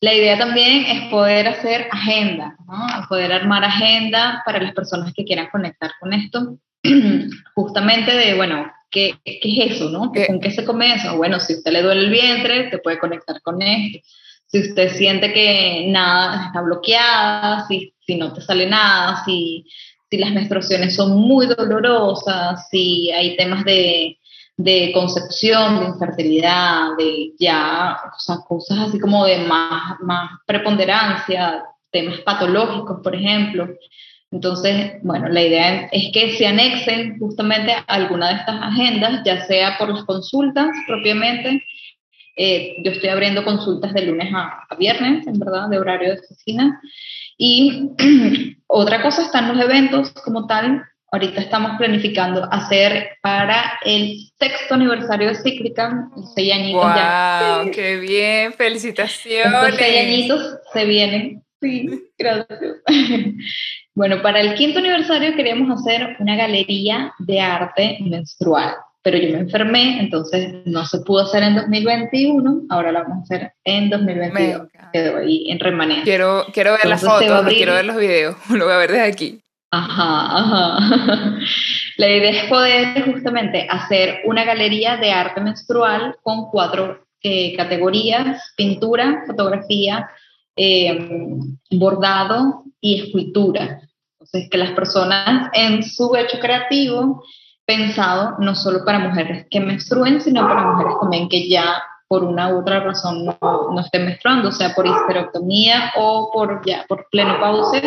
[0.00, 3.08] La idea también es poder hacer agenda, ¿no?
[3.08, 6.58] Poder armar agenda para las personas que quieran conectar con esto.
[7.54, 10.12] Justamente de, bueno, ¿qué, qué es eso, no?
[10.26, 11.16] ¿Con qué se come eso?
[11.16, 14.00] Bueno, si a usted le duele el vientre, te puede conectar con esto.
[14.46, 19.66] Si usted siente que nada está bloqueada, si si no te sale nada, si,
[20.10, 24.18] si las menstruaciones son muy dolorosas, si hay temas de,
[24.56, 31.64] de concepción, de infertilidad, de ya, o sea, cosas así como de más, más preponderancia,
[31.90, 33.68] temas patológicos, por ejemplo.
[34.30, 39.46] Entonces, bueno, la idea es que se anexen justamente a alguna de estas agendas, ya
[39.46, 41.62] sea por las consultas propiamente.
[42.36, 46.20] Eh, yo estoy abriendo consultas de lunes a, a, viernes, en verdad, de horario de
[46.20, 46.80] oficina.
[47.38, 47.90] Y
[48.66, 50.84] otra cosa están los eventos como tal.
[51.12, 57.62] Ahorita estamos planificando hacer para el sexto aniversario de Cíclica, seis añitos wow, ya.
[57.72, 58.52] ¡Qué bien!
[58.52, 59.46] ¡Felicitaciones!
[59.46, 61.42] Estos seis añitos se vienen.
[61.60, 62.58] Sí, gracias.
[63.96, 69.40] Bueno, para el quinto aniversario queríamos hacer una galería de arte menstrual pero yo me
[69.40, 74.68] enfermé, entonces no se pudo hacer en 2021, ahora la vamos a hacer en 2022,
[74.94, 76.04] quedó ahí en remanente.
[76.04, 79.40] Quiero, quiero ver las fotos, quiero ver los videos, lo voy a ver desde aquí.
[79.72, 81.38] Ajá, ajá.
[81.96, 88.52] La idea es poder justamente hacer una galería de arte menstrual con cuatro eh, categorías,
[88.56, 90.08] pintura, fotografía,
[90.56, 91.08] eh,
[91.72, 93.80] bordado y escultura.
[94.12, 97.24] Entonces, que las personas en su hecho creativo
[97.66, 101.82] pensado no solo para mujeres que menstruen, sino para mujeres también que ya
[102.14, 106.84] por una u otra razón no, no estén menstruando, sea por histerectomía o por, ya,
[106.86, 107.82] por plenopausia.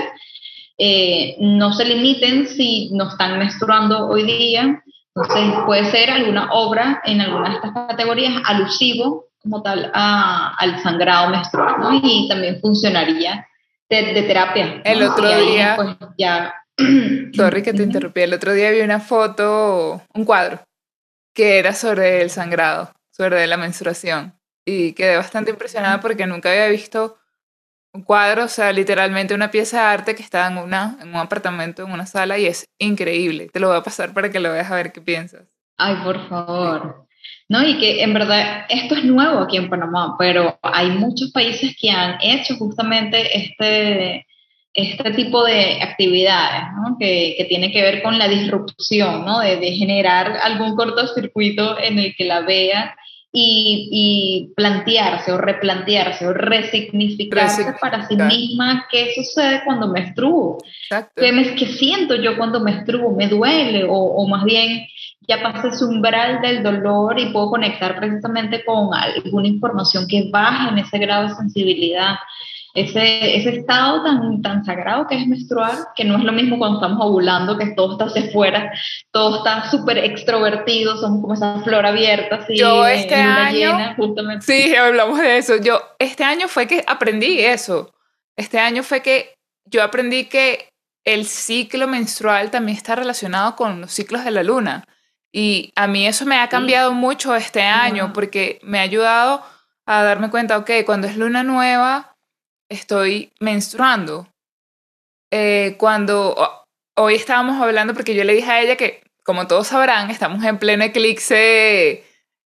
[0.77, 4.83] Eh, no se limiten si no están menstruando hoy día.
[5.15, 10.83] Entonces puede ser alguna obra en alguna de estas categorías alusivo como tal a, al
[10.83, 11.93] sangrado menstrual, ¿no?
[12.03, 13.47] Y también funcionaría
[13.89, 14.81] de, de terapia.
[14.83, 16.53] El otro día, pues, ya
[17.33, 18.19] Sorry que te interrumpí.
[18.19, 20.59] El otro día vi una foto, un cuadro,
[21.33, 24.33] que era sobre el sangrado, sobre la menstruación.
[24.63, 27.17] Y quedé bastante impresionada porque nunca había visto
[27.93, 31.15] un cuadro, o sea, literalmente una pieza de arte que está en, una, en un
[31.15, 33.49] apartamento, en una sala, y es increíble.
[33.51, 35.47] Te lo voy a pasar para que lo veas a ver qué piensas.
[35.77, 37.07] Ay, por favor.
[37.49, 41.75] No, y que en verdad esto es nuevo aquí en Panamá, pero hay muchos países
[41.79, 44.27] que han hecho justamente este,
[44.73, 46.97] este tipo de actividades, ¿no?
[46.99, 49.39] que, que tiene que ver con la disrupción, ¿no?
[49.39, 52.95] de, de, generar algún cortocircuito en el que la vea
[53.39, 60.57] y, y plantearse o replantearse o resignificarse para sí misma qué sucede cuando menstruo,
[61.15, 64.87] ¿Qué, me, qué siento yo cuando menstruo, me duele o, o más bien
[65.27, 70.69] ya pasé ese umbral del dolor y puedo conectar precisamente con alguna información que baje
[70.69, 72.15] en ese grado de sensibilidad
[72.77, 76.77] ese, ese estado tan, tan sagrado que es menstruar, que no es lo mismo cuando
[76.77, 78.71] estamos ovulando, que todo está hacia afuera,
[79.11, 82.35] todo está súper extrovertido, somos como esa flor abierta.
[82.35, 87.39] Así, yo este año, llena, sí, hablamos de eso, yo este año fue que aprendí
[87.39, 87.95] eso,
[88.35, 89.33] este año fue que
[89.65, 90.69] yo aprendí que
[91.03, 94.83] el ciclo menstrual también está relacionado con los ciclos de la luna.
[95.31, 96.95] Y a mí eso me ha cambiado sí.
[96.97, 99.43] mucho este año porque me ha ayudado
[99.87, 102.16] a darme cuenta, ok, cuando es luna nueva,
[102.69, 104.27] estoy menstruando.
[105.31, 110.09] Eh, cuando hoy estábamos hablando, porque yo le dije a ella que, como todos sabrán,
[110.09, 112.03] estamos en pleno eclipse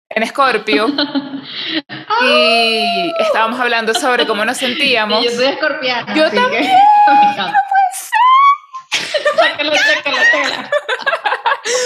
[0.10, 0.88] en Escorpio.
[2.22, 5.24] y estábamos hablando sobre cómo nos sentíamos.
[5.24, 6.16] Y yo soy escorpiana.
[6.16, 6.64] Yo también.
[6.64, 6.70] Que...
[7.10, 7.60] no
[9.70, 10.02] puede ser.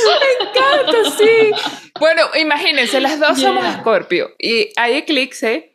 [0.08, 1.52] Me encanta, sí.
[2.00, 3.48] Bueno, imagínense, las dos yeah.
[3.48, 5.75] somos Escorpio y hay eclipse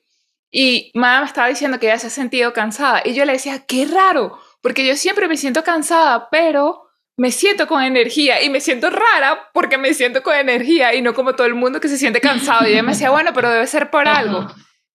[0.51, 3.03] y mamá me estaba diciendo que ella se ha sentido cansada.
[3.05, 7.67] Y yo le decía, qué raro, porque yo siempre me siento cansada, pero me siento
[7.67, 11.47] con energía y me siento rara porque me siento con energía y no como todo
[11.47, 12.67] el mundo que se siente cansado.
[12.67, 14.47] Y ella me decía, bueno, pero debe ser por algo.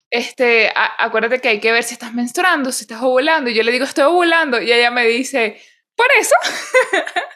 [0.09, 3.49] Este, acuérdate que hay que ver si estás menstruando, si estás ovulando.
[3.49, 4.61] Y yo le digo, estoy ovulando.
[4.61, 5.61] Y ella me dice,
[5.95, 6.35] por eso.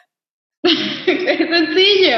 [1.06, 2.16] es sencillo.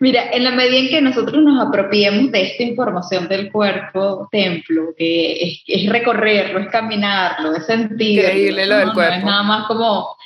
[0.00, 4.94] Mira, en la medida en que nosotros nos apropiemos de esta información del cuerpo templo,
[4.96, 8.28] que es, es recorrerlo, es caminarlo, es sentirlo.
[8.28, 9.12] Increíble lo del cuerpo.
[9.12, 10.16] No es nada más como.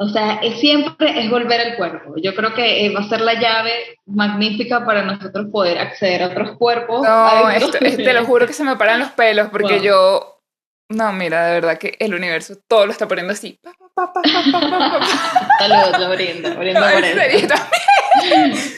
[0.00, 2.14] O sea, es siempre es volver al cuerpo.
[2.22, 3.72] Yo creo que va a ser la llave
[4.06, 7.02] magnífica para nosotros poder acceder a otros cuerpos.
[7.02, 9.82] No, esto, te lo juro que se me paran los pelos porque wow.
[9.82, 10.34] yo.
[10.90, 13.58] No, mira, de verdad que el universo todo lo está poniendo así.
[13.98, 15.00] Pa, pa, pa.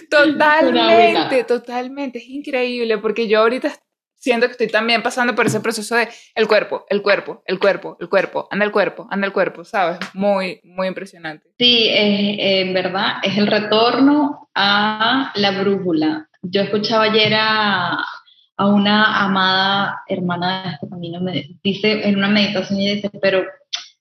[0.08, 2.18] Totalmente, totalmente.
[2.20, 3.70] Es increíble porque yo ahorita
[4.16, 7.98] siento que estoy también pasando por ese proceso de el cuerpo, el cuerpo, el cuerpo,
[8.00, 9.98] el cuerpo, anda el cuerpo, anda el cuerpo, ¿sabes?
[10.14, 11.50] Muy, muy impresionante.
[11.58, 16.28] Sí, en verdad es el retorno a la brújula.
[16.40, 17.98] Yo escuchaba ayer a,
[18.56, 23.44] a una amada hermana de este camino, me dice en una meditación y dice, pero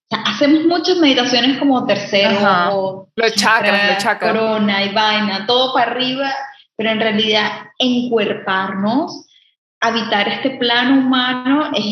[0.09, 4.33] hacemos muchas meditaciones como tercero, los chakras, los chakras.
[4.33, 6.33] Corona y vaina, todo para arriba,
[6.75, 9.25] pero en realidad encuerparnos
[9.81, 11.85] habitar este plano humano es,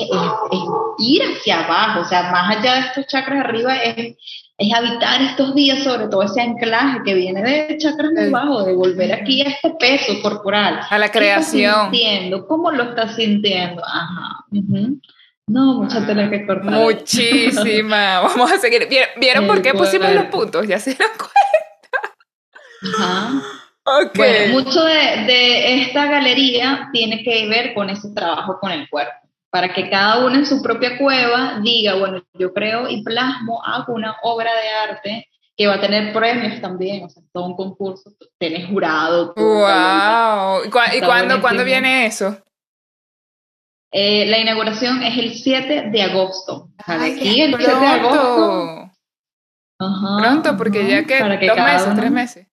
[0.99, 4.17] ir hacia abajo, o sea, más allá de estos chakras arriba es,
[4.57, 8.73] es habitar estos días, sobre todo ese anclaje que viene de chakras de abajo, de
[8.73, 10.81] volver aquí a este peso corporal.
[10.89, 11.91] A la creación.
[11.91, 12.45] sintiendo?
[12.47, 13.83] ¿Cómo lo estás sintiendo?
[13.85, 14.45] Ajá.
[15.47, 16.71] No, mucha tela que cortar.
[16.71, 18.19] Muchísima.
[18.21, 18.87] Vamos a seguir.
[19.17, 20.67] ¿Vieron, por qué pusimos los puntos?
[20.67, 22.17] Ya se dan cuenta.
[22.99, 23.41] Ajá.
[24.15, 29.13] Bueno, mucho de, esta galería tiene que ver con ese trabajo con el cuerpo,
[29.49, 33.93] para que cada uno en su propia cueva diga, bueno, yo creo y plasmo, hago
[33.93, 38.11] una obra de arte que va a tener premios también, o sea, todo un concurso,
[38.37, 39.33] tiene jurado.
[39.35, 40.65] ¡Wow!
[40.65, 40.99] ¿Y,
[41.39, 42.37] cuándo, viene eso?
[43.91, 46.69] Eh, la inauguración es el 7 de agosto.
[46.85, 48.91] Aquí el 7 de agosto.
[49.77, 52.47] pronto, porque ya que, dos meses, tres meses.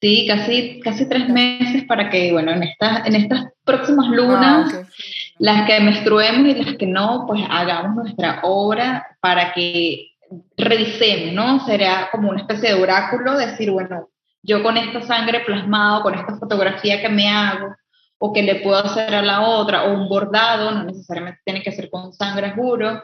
[0.00, 4.88] Sí, casi, casi tres meses para que, bueno, en estas, en estas próximas lunas,
[5.38, 10.12] las que menstruemos y las que no, pues hagamos nuestra obra para que
[10.56, 11.66] revisemos, ¿no?
[11.66, 14.08] Sería como una especie de oráculo, decir, bueno,
[14.42, 17.74] yo con esta sangre plasmada, con esta fotografía que me hago,
[18.22, 21.72] o que le puedo hacer a la otra, o un bordado, no necesariamente tiene que
[21.72, 23.02] ser con sangre, juro,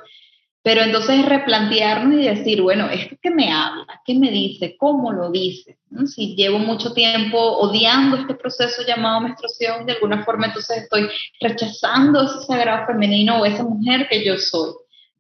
[0.63, 3.87] pero entonces replantearnos y decir, bueno, ¿esto qué me habla?
[4.05, 4.77] ¿Qué me dice?
[4.77, 5.79] ¿Cómo lo dice?
[6.07, 11.09] Si llevo mucho tiempo odiando este proceso llamado menstruación, de alguna forma entonces estoy
[11.41, 14.73] rechazando ese sagrado femenino o esa mujer que yo soy.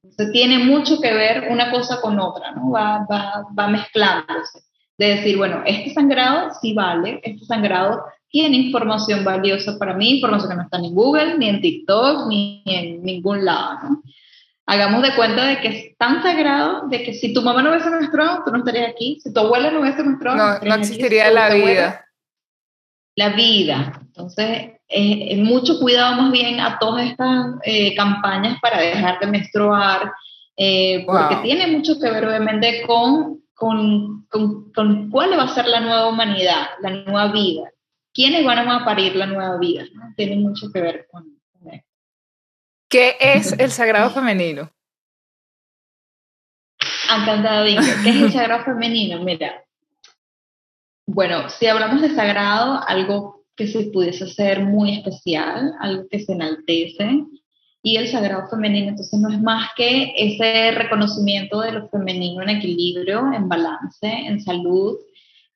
[0.02, 2.70] Entonces tiene mucho que ver una cosa con otra, ¿no?
[2.70, 4.60] Va, va, va mezclándose.
[4.98, 8.02] De decir, bueno, este sangrado sí vale, este sangrado
[8.36, 12.28] tiene información valiosa para mí, información que no está ni en Google, ni en TikTok,
[12.28, 14.02] ni en ningún lado, ¿no?
[14.66, 17.88] hagamos de cuenta de que es tan sagrado de que si tu mamá no hubiese
[17.88, 19.18] menstruado, tú no estarías aquí.
[19.22, 22.04] Si tu abuela no hubiese menstruado, no, no, existiría la vida.
[23.14, 24.00] la vida.
[24.02, 30.12] Entonces, eh, mucho cuidado más bien a todas estas eh, campañas para dejar de menstruar,
[30.58, 35.68] eh, porque tiene mucho que ver obviamente con, con, con, con, cuál va a ser
[35.68, 37.70] la nueva humanidad, la nueva vida.
[38.16, 39.84] ¿Quiénes van a parir la nueva vida?
[40.16, 41.38] Tiene mucho que ver con,
[42.88, 44.70] ¿Qué es el sagrado femenino?
[47.14, 47.66] Encantada,
[48.02, 49.22] ¿Qué es el sagrado femenino?
[49.22, 49.62] Mira,
[51.06, 56.32] bueno, si hablamos de sagrado, algo que se pudiese ser muy especial, algo que se
[56.32, 57.22] enaltece,
[57.82, 62.48] y el sagrado femenino, entonces no es más que ese reconocimiento de lo femenino en
[62.48, 64.96] equilibrio, en balance, en salud,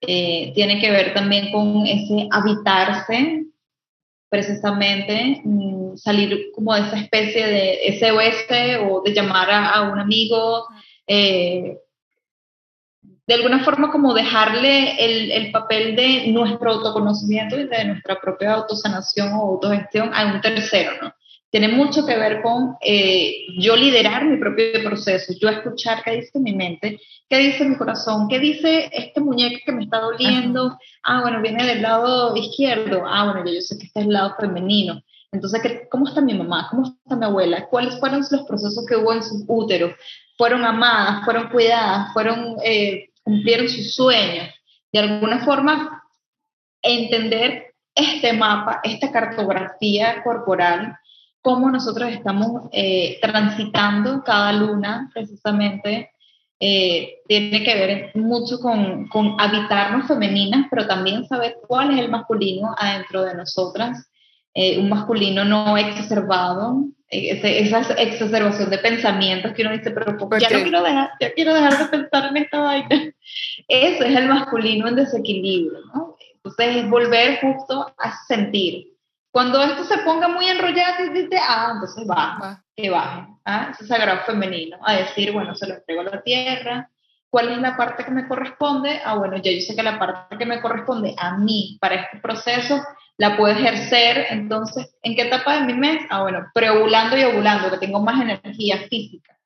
[0.01, 3.45] eh, tiene que ver también con ese habitarse
[4.31, 10.67] precisamente mm, salir como de esa especie de SOS o de llamar a, un amigo,
[11.07, 11.79] eh,
[13.27, 18.55] de alguna forma como dejarle el, el, papel de nuestro autoconocimiento y de nuestra propia
[18.55, 21.15] autosanación o autogestión a un tercero, ¿no?
[21.51, 26.39] Tiene mucho que ver con eh, yo liderar mi propio proceso, yo escuchar qué dice
[26.39, 31.23] mi mente, qué dice mi corazón, qué dice este muñeco que me está doliendo, ah,
[31.23, 35.03] bueno, viene del lado izquierdo, ah, bueno, yo sé que este es el lado femenino.
[35.33, 35.61] Entonces,
[35.91, 36.69] ¿cómo está mi mamá?
[36.71, 37.67] ¿Cómo está mi abuela?
[37.69, 39.95] ¿Cuáles fueron los procesos que hubo en su útero?
[40.37, 41.25] ¿Fueron amadas?
[41.25, 42.13] ¿Fueron cuidadas?
[42.13, 44.49] ¿Fueron, eh, cumplieron sus sueños?
[44.93, 46.03] De alguna forma,
[46.83, 50.97] entender este mapa, esta cartografía corporal,
[51.43, 56.11] cómo nosotros estamos eh, transitando cada luna, precisamente,
[56.59, 62.11] eh, tiene que ver mucho con, con, habitarnos femeninas, pero también saber cuál es el
[62.11, 64.11] masculino adentro de nosotras,
[64.53, 70.63] eh, un masculino no exacerbado, esa exacerbación de pensamientos que uno dice, pero ya no
[70.63, 72.89] quiero dejar, ya quiero dejar de pensar en esta vaina.
[73.69, 76.17] Eso es el masculino en desequilibrio, ¿no?
[76.37, 78.90] Entonces es volver justo a sentir,
[79.31, 83.27] cuando esto se ponga muy enrollado, dice, ah, entonces va, que baje.
[83.45, 83.69] ¿ah?
[83.71, 86.91] Ese sagrado femenino, a decir, bueno, se lo entrego a la tierra.
[87.31, 89.01] ¿Cuál es la parte que me corresponde?
[89.05, 92.19] Ah, bueno, ya yo sé que la parte que me corresponde a mí para este
[92.19, 92.83] proceso
[93.19, 94.27] la puedo ejercer.
[94.31, 96.01] Entonces, ¿en qué etapa de mi mes?
[96.11, 99.37] Ah, bueno, preovulando y ovulando, que tengo más energía física.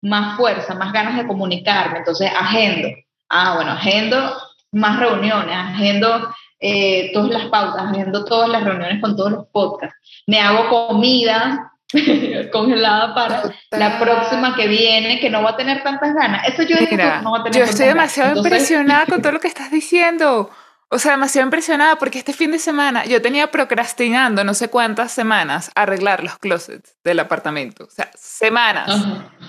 [0.00, 1.98] más fuerza, más ganas de comunicarme.
[1.98, 2.88] Entonces, agendo.
[3.28, 4.36] Ah, bueno, agendo
[4.72, 9.96] más reuniones, agendo eh, todas las pautas, agendo todas las reuniones con todos los podcasts.
[10.26, 11.72] Me hago comida
[12.52, 16.48] congelada para la próxima que viene, que no va a tener tantas ganas.
[16.48, 16.76] Eso yo,
[17.22, 20.50] no va a tener yo estoy demasiado impresionada con todo lo que estás diciendo.
[20.88, 25.10] O sea, demasiado impresionada porque este fin de semana yo tenía procrastinando no sé cuántas
[25.10, 27.84] semanas arreglar los closets del apartamento.
[27.84, 29.04] O sea, semanas.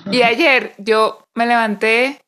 [0.10, 2.25] Y ayer yo me levanté,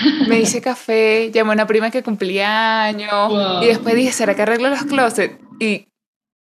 [0.28, 4.42] me hice café, llamé a una prima que cumplía años y después dije, ¿será que
[4.42, 5.38] arreglo los closets?
[5.58, 5.86] Y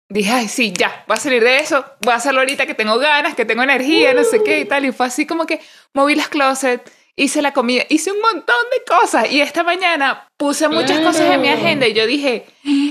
[0.10, 2.98] dije, ay, sí, ya, voy a salir de eso, voy a hacerlo ahorita que tengo
[2.98, 4.86] ganas, que tengo energía, no sé qué y tal.
[4.86, 5.60] Y fue así como que
[5.94, 9.32] moví los closets, hice la comida, hice un montón de cosas.
[9.32, 12.46] Y esta mañana puse muchas cosas en mi agenda y yo dije,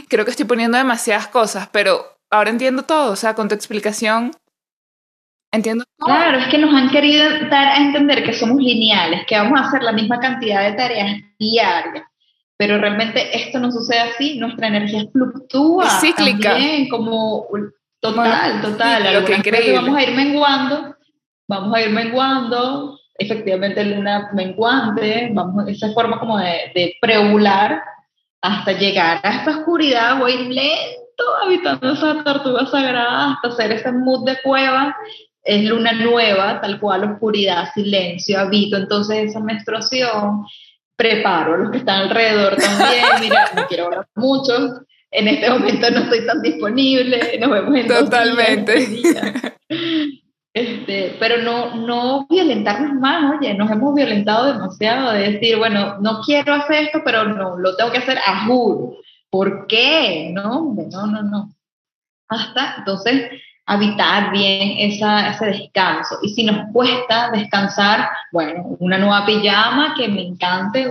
[0.09, 3.13] creo que estoy poniendo demasiadas cosas, pero ahora entiendo todo.
[3.13, 4.33] O sea, con tu explicación,
[5.57, 5.85] entiendo.
[5.99, 9.65] Claro, es que nos han querido dar a entender que somos lineales, que vamos a
[9.65, 12.05] hacer la misma cantidad de tareas diarias
[12.57, 15.87] pero realmente esto no sucede así, nuestra energía fluctúa.
[15.87, 16.51] Es cíclica.
[16.51, 17.47] También, como
[18.01, 19.15] total, total.
[19.15, 19.75] lo que increíble.
[19.75, 20.97] Vamos a ir menguando,
[21.49, 27.83] vamos a ir menguando, efectivamente luna menguante, vamos, esa forma como de, de preovular
[28.41, 34.25] hasta llegar a esta oscuridad, voy lento habitando esa tortuga sagrada hasta hacer ese mood
[34.25, 34.97] de cueva.
[35.47, 40.45] Es luna nueva, tal cual, oscuridad, silencio, habito entonces esa menstruación,
[40.97, 44.81] preparo a los que están alrededor también, mira, no quiero hablar mucho,
[45.11, 48.89] en este momento no estoy tan disponible, nos vemos en Totalmente.
[50.57, 56.23] Este, pero no, no violentarnos más, oye, nos hemos violentado demasiado de decir, bueno, no
[56.25, 58.97] quiero hacer esto, pero no, lo tengo que hacer a juro.
[59.29, 60.31] ¿Por qué?
[60.33, 61.51] No, no, no, no.
[62.29, 63.33] Hasta, entonces,
[63.67, 66.19] habitar bien esa, ese descanso.
[66.23, 70.87] Y si nos cuesta descansar, bueno, una nueva pijama que me encante,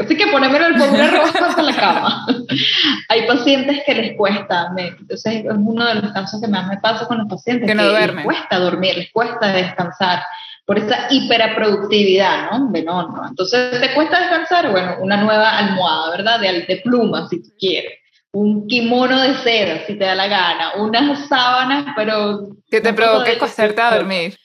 [0.00, 2.26] así que ponerme el una roja en la cama.
[3.08, 6.78] Hay pacientes que les cuesta, me, entonces es uno de los casos que más me
[6.78, 10.22] pasa con los pacientes, que, no les cuesta dormir, les cuesta descansar
[10.64, 12.70] por esa hiperproductividad, no,
[13.08, 13.26] no.
[13.28, 14.70] Entonces, ¿te cuesta descansar?
[14.70, 16.38] Bueno, una nueva almohada, ¿verdad?
[16.38, 17.99] De, de pluma, si tú quieres
[18.32, 22.50] un kimono de seda, si te da la gana, unas sábanas, pero...
[22.70, 24.36] Que te provoque acostarte a dormir.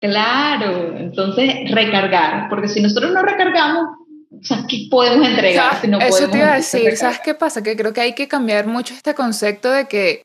[0.00, 3.88] Claro, entonces recargar, porque si nosotros no recargamos,
[4.68, 5.80] ¿qué podemos entregar?
[5.80, 7.62] Si no eso te iba a decir, ¿sabes qué pasa?
[7.62, 10.22] Que creo que hay que cambiar mucho este concepto de que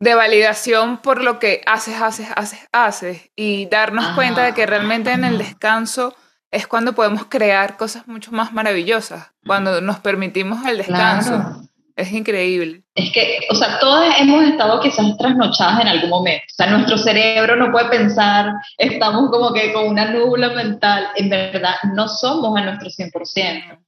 [0.00, 5.12] de validación por lo que haces, haces, haces, haces y darnos cuenta de que realmente
[5.12, 6.16] en el descanso
[6.52, 11.62] es cuando podemos crear cosas mucho más maravillosas, cuando nos permitimos el descanso.
[11.96, 12.82] Es increíble.
[12.94, 16.44] Es que, o sea, todas hemos estado quizás trasnochadas en algún momento.
[16.50, 21.08] O sea, nuestro cerebro no puede pensar, estamos como que con una nubla mental.
[21.16, 23.78] En verdad, no somos a nuestro 100%.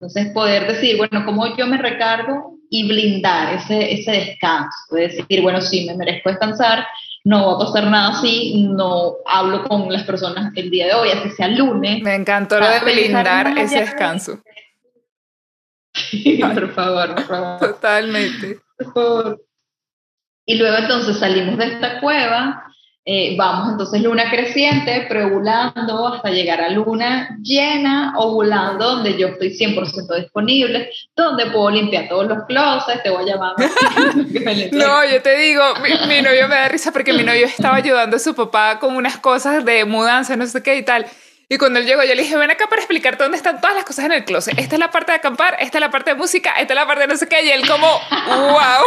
[0.00, 2.58] Entonces, poder decir, bueno, ¿cómo yo me recargo?
[2.70, 4.76] Y blindar ese, ese descanso.
[4.90, 6.86] De decir, bueno, sí, me merezco descansar,
[7.24, 11.08] no va a pasar nada así, no hablo con las personas el día de hoy,
[11.10, 12.02] así sea lunes.
[12.02, 14.42] Me encantó lo de blindar ese descanso.
[16.54, 17.60] por favor, por favor.
[17.60, 18.60] Totalmente.
[20.46, 22.73] Y luego entonces salimos de esta cueva
[23.06, 29.50] eh, vamos entonces luna creciente, preovulando hasta llegar a luna llena, ovulando, donde yo estoy
[29.50, 33.54] 100% disponible, donde puedo limpiar todos los closets, te voy a llamar.
[34.72, 38.16] no, yo te digo, mi, mi, novio me da risa porque mi novio estaba ayudando
[38.16, 41.04] a su papá con unas cosas de mudanza, no sé qué y tal.
[41.48, 43.84] Y cuando él llegó, yo le dije, ven acá para explicarte dónde están todas las
[43.84, 44.58] cosas en el closet.
[44.58, 46.86] Esta es la parte de acampar, esta es la parte de música, esta es la
[46.86, 47.44] parte de no sé qué.
[47.44, 48.84] Y él como, wow,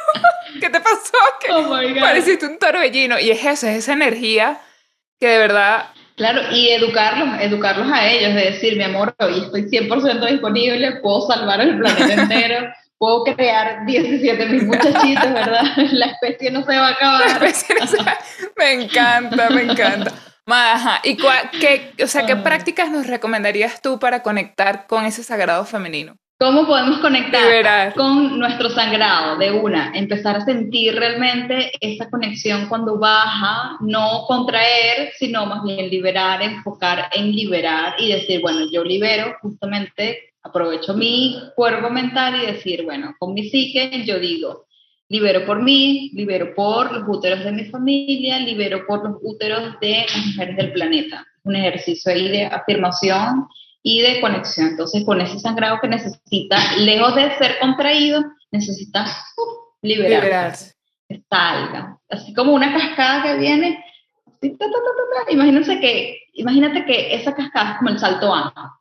[0.60, 1.18] ¿qué te pasó?
[1.40, 3.18] Que oh pareciste un torbellino.
[3.20, 4.60] Y es eso, es esa energía
[5.20, 5.90] que de verdad...
[6.16, 11.26] Claro, y educarlos, educarlos a ellos, de decir, mi amor, hoy estoy 100% disponible, puedo
[11.26, 15.62] salvar el planeta entero, puedo crear 17 mil muchachitos, ¿verdad?
[15.92, 17.40] La especie no se va a acabar.
[18.56, 20.12] Me encanta, me encanta.
[20.50, 21.00] Ajá.
[21.04, 22.42] ¿Y qué, o sea, qué ah.
[22.42, 26.16] prácticas nos recomendarías tú para conectar con ese sagrado femenino?
[26.40, 29.92] ¿Cómo podemos conectar con nuestro sangrado de una?
[29.94, 37.10] Empezar a sentir realmente esa conexión cuando baja, no contraer, sino más bien liberar, enfocar
[37.12, 43.14] en liberar y decir, bueno, yo libero justamente, aprovecho mi cuerpo mental y decir, bueno,
[43.18, 44.64] con mi psique yo digo,
[45.10, 50.06] libero por mí, libero por los úteros de mi familia, libero por los úteros de
[50.14, 51.26] las mujeres del planeta.
[51.42, 53.48] Un ejercicio ahí de afirmación
[53.82, 54.68] y de conexión.
[54.68, 59.04] Entonces, con ese sangrado que necesita, lejos de ser contraído, necesita
[59.82, 60.74] liberarse.
[61.08, 61.98] Que salga.
[62.08, 63.84] Así como una cascada que viene,
[65.28, 68.80] Imagínense que, imagínate que esa cascada es como el salto alto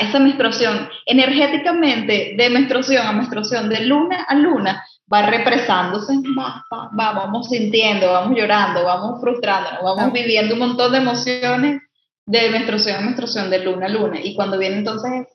[0.00, 7.48] esa menstruación, energéticamente, de menstruación a menstruación, de luna a luna, va represándose, va, vamos
[7.48, 11.82] sintiendo, vamos llorando, vamos frustrándonos, vamos viviendo un montón de emociones
[12.26, 14.18] de menstruación a menstruación, de luna a luna.
[14.20, 15.28] Y cuando viene entonces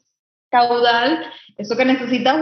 [0.49, 1.26] caudal,
[1.57, 2.38] eso que necesita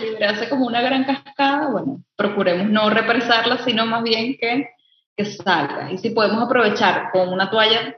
[0.00, 4.68] liberarse como una gran cascada, bueno, procuremos no represarla, sino más bien que,
[5.16, 5.90] que salga.
[5.90, 7.96] Y si podemos aprovechar con una toalla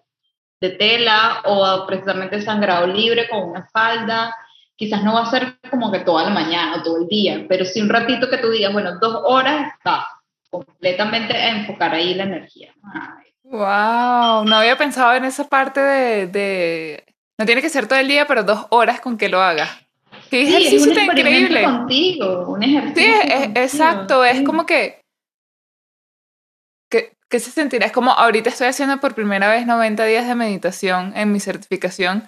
[0.61, 4.35] de tela o precisamente sangrado libre con una falda.
[4.79, 7.65] Quizás no va a ser como que toda la mañana o todo el día, pero
[7.65, 10.07] sí un ratito que tú digas, bueno, dos horas, va,
[10.51, 12.73] completamente a enfocar ahí la energía.
[13.43, 17.05] Wow, no había pensado en esa parte de,
[17.37, 19.69] no tiene que ser todo el día, pero dos horas con que lo haga.
[20.31, 21.65] sí, es un increíble.
[21.65, 23.03] contigo, un ejercicio.
[23.03, 25.01] Sí, exacto, es como que
[27.29, 27.85] ¿Qué se sentirá?
[27.85, 32.25] Es como ahorita estoy haciendo por primera vez 90 días de meditación en mi certificación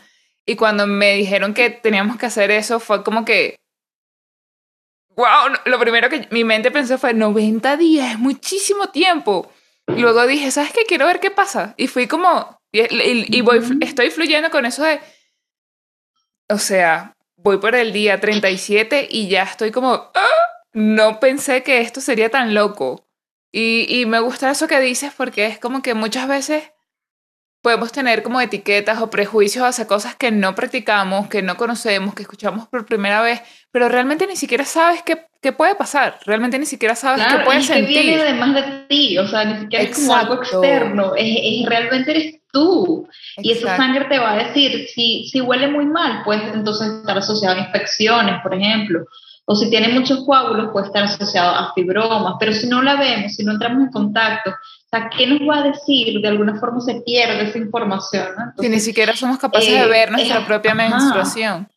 [0.51, 3.61] y cuando me dijeron que teníamos que hacer eso fue como que,
[5.11, 9.49] wow, lo primero que mi mente pensó fue 90 días, es muchísimo tiempo.
[9.87, 10.85] Y luego dije, ¿sabes qué?
[10.89, 11.75] Quiero ver qué pasa.
[11.77, 14.99] Y fui como, y, voy, estoy fluyendo con eso de,
[16.49, 20.47] o sea, voy por el día 37 y ya estoy como, ¡Ah!
[20.73, 23.07] no pensé que esto sería tan loco.
[23.53, 26.73] Y, y me gusta eso que dices porque es como que muchas veces
[27.63, 32.23] podemos tener como etiquetas o prejuicios hacia cosas que no practicamos, que no conocemos, que
[32.23, 36.67] escuchamos por primera vez, pero realmente ni siquiera sabes qué, qué puede pasar, realmente ni
[36.67, 37.95] siquiera sabes qué puedes sentir.
[37.95, 41.69] Que viene además de ti, o sea, ni siquiera es como algo externo, es, es,
[41.69, 43.07] realmente eres tú.
[43.39, 47.19] Y esa sangre te va a decir, si, si huele muy mal, pues entonces estar
[47.19, 49.05] asociado a infecciones, por ejemplo,
[49.45, 53.35] o si tiene muchos coágulos puede estar asociado a fibromas, pero si no la vemos,
[53.35, 54.55] si no entramos en contacto,
[54.93, 56.21] o sea, ¿qué nos va a decir?
[56.21, 58.27] De alguna forma se pierde esa información.
[58.59, 61.69] si ni siquiera somos capaces de eh, ver nuestra propia menstruación.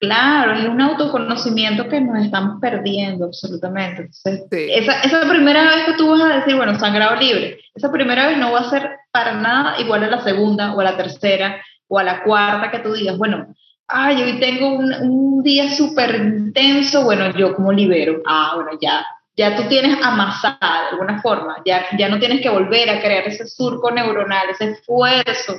[0.00, 4.08] Claro, es un autoconocimiento que nos estamos perdiendo absolutamente.
[4.50, 8.38] esa, esa primera vez que tú vas a decir, bueno, sangrado libre, esa primera vez
[8.38, 11.98] no va a ser para nada igual a la segunda o a la tercera o
[11.98, 13.54] a la cuarta que tú digas, bueno,
[13.88, 19.04] ay, hoy tengo un, un día súper intenso, bueno, yo como libero, ah, bueno, ya,
[19.36, 23.26] ya tú tienes amasada de alguna forma, ya, ya no tienes que volver a crear
[23.26, 25.54] ese surco neuronal, ese esfuerzo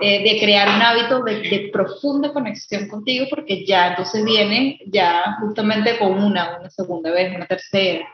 [0.00, 5.36] eh, de crear un hábito de, de, profunda conexión contigo, porque ya entonces viene ya
[5.40, 8.06] justamente con una, una segunda vez, una tercera,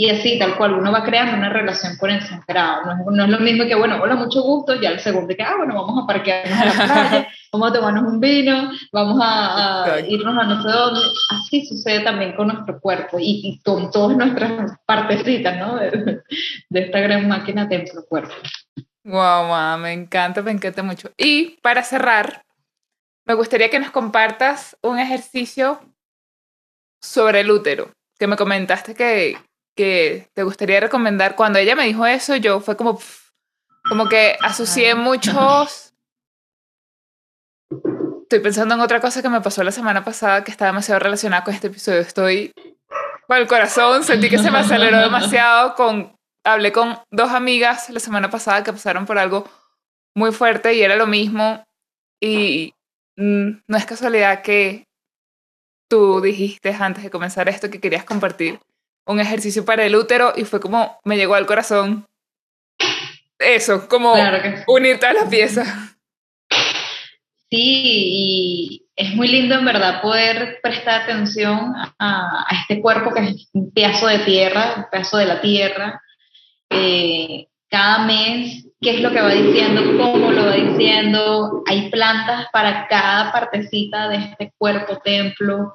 [0.00, 2.84] y así, tal cual, uno va creando una relación con el sagrado.
[2.84, 5.42] No es, no es lo mismo que, bueno, hola, mucho gusto, ya el segundo que,
[5.42, 6.72] ah, bueno, vamos a parquearnos a la
[7.10, 11.00] playa, vamos a tomarnos un vino, vamos a, irnos a no sé dónde.
[11.30, 15.74] Así sucede también con nuestro cuerpo y, y con todas nuestras partecitas, ¿no?
[15.74, 16.22] De,
[16.68, 18.34] de esta gran máquina de nuestro cuerpo.
[19.02, 21.10] Wow, wow, me encanta, me encanta mucho.
[21.16, 22.44] Y para cerrar,
[23.26, 25.80] me gustaría que nos compartas un ejercicio
[27.02, 29.36] sobre el útero, que me comentaste que,
[29.78, 31.36] que te gustaría recomendar?
[31.36, 32.98] Cuando ella me dijo eso, yo fue como,
[33.88, 35.94] como que asocié muchos...
[38.22, 41.44] Estoy pensando en otra cosa que me pasó la semana pasada que está demasiado relacionada
[41.44, 42.00] con este episodio.
[42.00, 42.52] Estoy
[43.28, 45.76] con el corazón, sentí que se me aceleró demasiado.
[45.76, 46.12] Con,
[46.44, 49.48] hablé con dos amigas la semana pasada que pasaron por algo
[50.14, 51.64] muy fuerte y era lo mismo.
[52.20, 52.74] Y
[53.16, 54.88] mm, no es casualidad que
[55.88, 58.58] tú dijiste antes de comenzar esto que querías compartir
[59.08, 62.06] un ejercicio para el útero y fue como me llegó al corazón.
[63.38, 64.14] Eso, como
[64.66, 65.68] unir todas las piezas.
[67.50, 67.82] Sí,
[68.12, 73.72] y es muy lindo en verdad poder prestar atención a, este cuerpo que es un
[73.72, 76.02] pedazo de tierra, un pedazo de la tierra.
[76.68, 81.62] Eh, cada mes, qué es lo que va diciendo, cómo lo va diciendo.
[81.66, 85.74] Hay plantas para cada partecita de este cuerpo templo.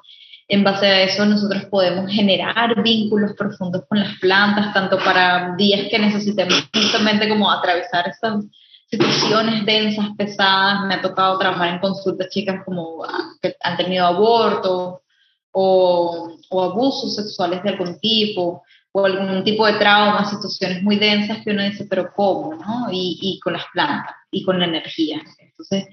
[0.54, 5.88] En base a eso nosotros podemos generar vínculos profundos con las plantas, tanto para días
[5.90, 8.44] que necesitemos justamente como atravesar estas
[8.88, 10.86] situaciones densas, pesadas.
[10.86, 15.02] Me ha tocado trabajar en consultas chicas como ah, que han tenido aborto
[15.50, 18.62] o, o abusos sexuales de algún tipo
[18.96, 22.54] o algún tipo de trauma, situaciones muy densas que uno dice, pero ¿cómo?
[22.54, 22.92] ¿no?
[22.92, 25.20] Y, y, con las plantas y con la energía.
[25.40, 25.86] Entonces,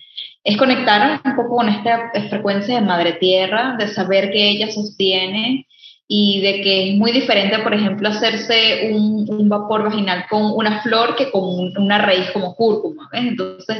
[0.44, 5.66] es conectar un poco con esta frecuencia de madre tierra, de saber que ella sostiene
[6.08, 10.84] y de que es muy diferente, por ejemplo, hacerse un, un vapor vaginal con una
[10.84, 11.44] flor que con
[11.78, 13.10] una raíz como cúrcuma.
[13.12, 13.24] ¿ves?
[13.24, 13.78] Entonces,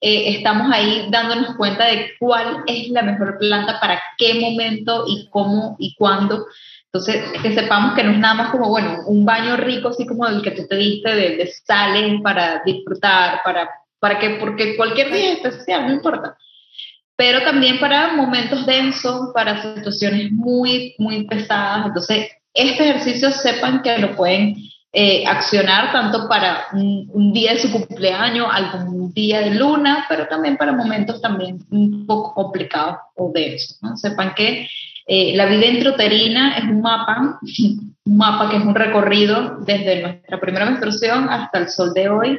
[0.00, 5.28] eh, estamos ahí dándonos cuenta de cuál es la mejor planta para qué momento y
[5.30, 6.44] cómo y cuándo
[6.94, 10.28] Entonces, que sepamos que no es nada más como, bueno, un baño rico, así como
[10.28, 13.68] el que tú te diste de, de sales para disfrutar, para,
[13.98, 16.36] para que, porque cualquier día es especial, no importa.
[17.16, 21.86] Pero también para momentos densos, para situaciones muy, muy pesadas.
[21.86, 24.54] Entonces, este ejercicio sepan que lo pueden
[24.92, 30.56] eh, accionar tanto para un, día de su cumpleaños, algún día de luna, pero también
[30.56, 33.78] para momentos también un poco complicados o densos.
[33.82, 33.96] ¿no?
[33.96, 34.68] Sepan que
[35.06, 37.38] eh, la vida intrauterina es un mapa,
[38.04, 42.38] un mapa que es un recorrido desde nuestra primera menstruación hasta el sol de hoy,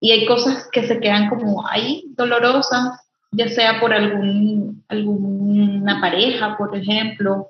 [0.00, 3.00] y hay cosas que se quedan como ahí dolorosas,
[3.32, 7.48] ya sea por algún, alguna pareja, por ejemplo.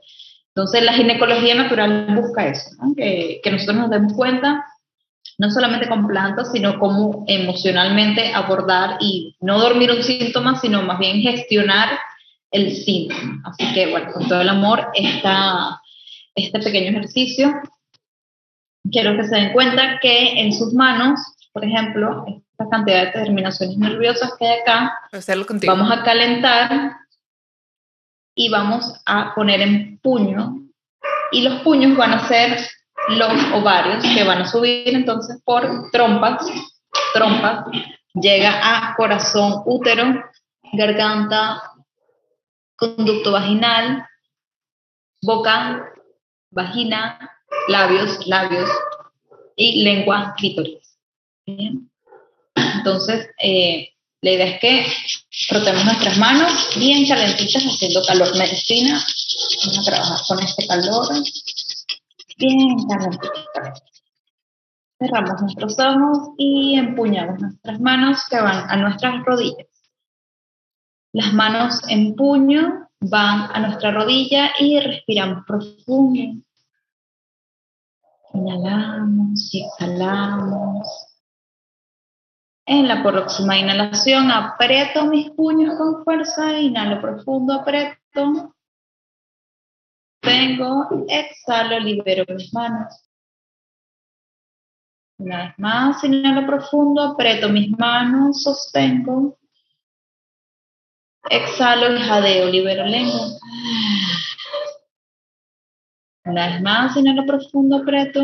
[0.55, 4.65] Entonces la ginecología natural busca eso, que, que nosotros nos demos cuenta
[5.39, 10.99] no solamente con plantas, sino cómo emocionalmente abordar y no dormir un síntoma, sino más
[10.99, 11.91] bien gestionar
[12.51, 13.43] el síntoma.
[13.45, 15.81] Así que, bueno, con todo el amor, esta,
[16.35, 17.53] este pequeño ejercicio,
[18.91, 21.21] quiero que se den cuenta que en sus manos,
[21.53, 24.99] por ejemplo, esta cantidad de terminaciones nerviosas que hay acá,
[25.67, 26.97] vamos a calentar
[28.35, 30.67] y vamos a poner en puño,
[31.33, 32.59] y los puños van a ser
[33.09, 36.47] los ovarios que van a subir entonces por trompas,
[37.15, 37.65] trompas,
[38.15, 40.23] llega a corazón, útero,
[40.73, 41.63] garganta,
[42.77, 44.07] conducto vaginal,
[45.23, 45.93] boca,
[46.51, 47.19] vagina,
[47.69, 48.71] labios, labios
[49.57, 50.99] y lengua clítoris.
[52.55, 53.89] Entonces, eh,
[54.23, 54.87] la idea es que
[55.49, 58.99] frotemos nuestras manos bien calentitas haciendo calor medicina.
[59.65, 61.09] Vamos a trabajar con este calor
[62.39, 63.83] bien calentitas.
[64.99, 69.76] Cerramos nuestros ojos y empuñamos nuestras manos que van a nuestras rodillas.
[71.17, 76.43] Las manos en puño van a nuestra rodilla y respiramos profundo.
[78.35, 80.87] Inhalamos exhalamos.
[82.67, 88.55] En la próxima inhalación aprieto mis puños con fuerza, inhalo profundo, aprieto.
[90.21, 92.93] Tengo, exhalo, libero mis manos.
[95.17, 99.39] Una vez más, inhalo profundo, aprieto mis manos, sostengo.
[101.31, 103.27] Exhalo y jadeo, libero lengua.
[106.25, 108.21] Una vez más, inhalo profundo, aprieto.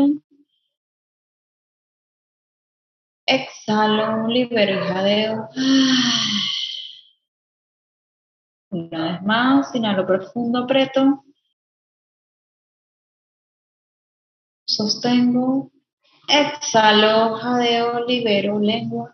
[3.25, 5.49] Exhalo, libero y jadeo.
[8.69, 11.23] Una vez más, inhalo profundo, aprieto.
[14.65, 15.71] Sostengo.
[16.27, 19.13] Exhalo, jadeo, libero, lengua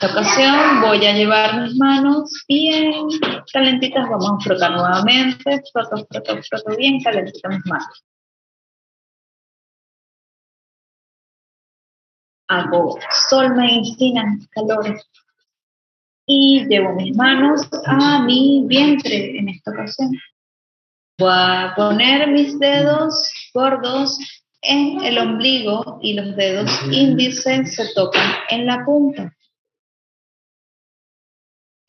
[0.00, 3.06] esta ocasión voy a llevar mis manos bien
[3.52, 8.04] calentitas, vamos a frotar nuevamente, froto, froto, froto bien calentitas mis manos.
[12.48, 12.98] Hago
[13.28, 14.98] sol, medicina, calor.
[16.26, 20.12] Y llevo mis manos a mi vientre en esta ocasión.
[21.18, 24.18] Voy a poner mis dedos gordos
[24.62, 29.30] en el ombligo y los dedos índices se tocan en la punta.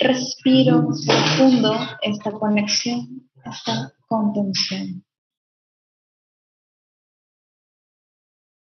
[0.04, 5.06] Respiro profundo esta conexión, esta contención.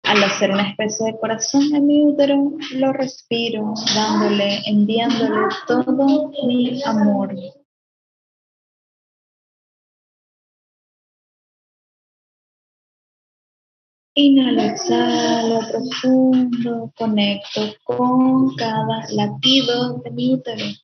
[0.04, 6.84] Al hacer una especie de corazón en mi útero, lo respiro, dándole, enviándole todo mi
[6.84, 7.34] amor.
[14.16, 20.83] Inhalo, exhalo profundo, conecto con cada latido de mi útero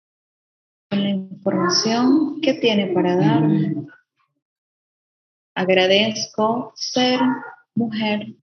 [0.90, 3.88] con la información que tiene para darme.
[5.56, 7.20] Agradezco ser
[7.76, 8.36] mujer.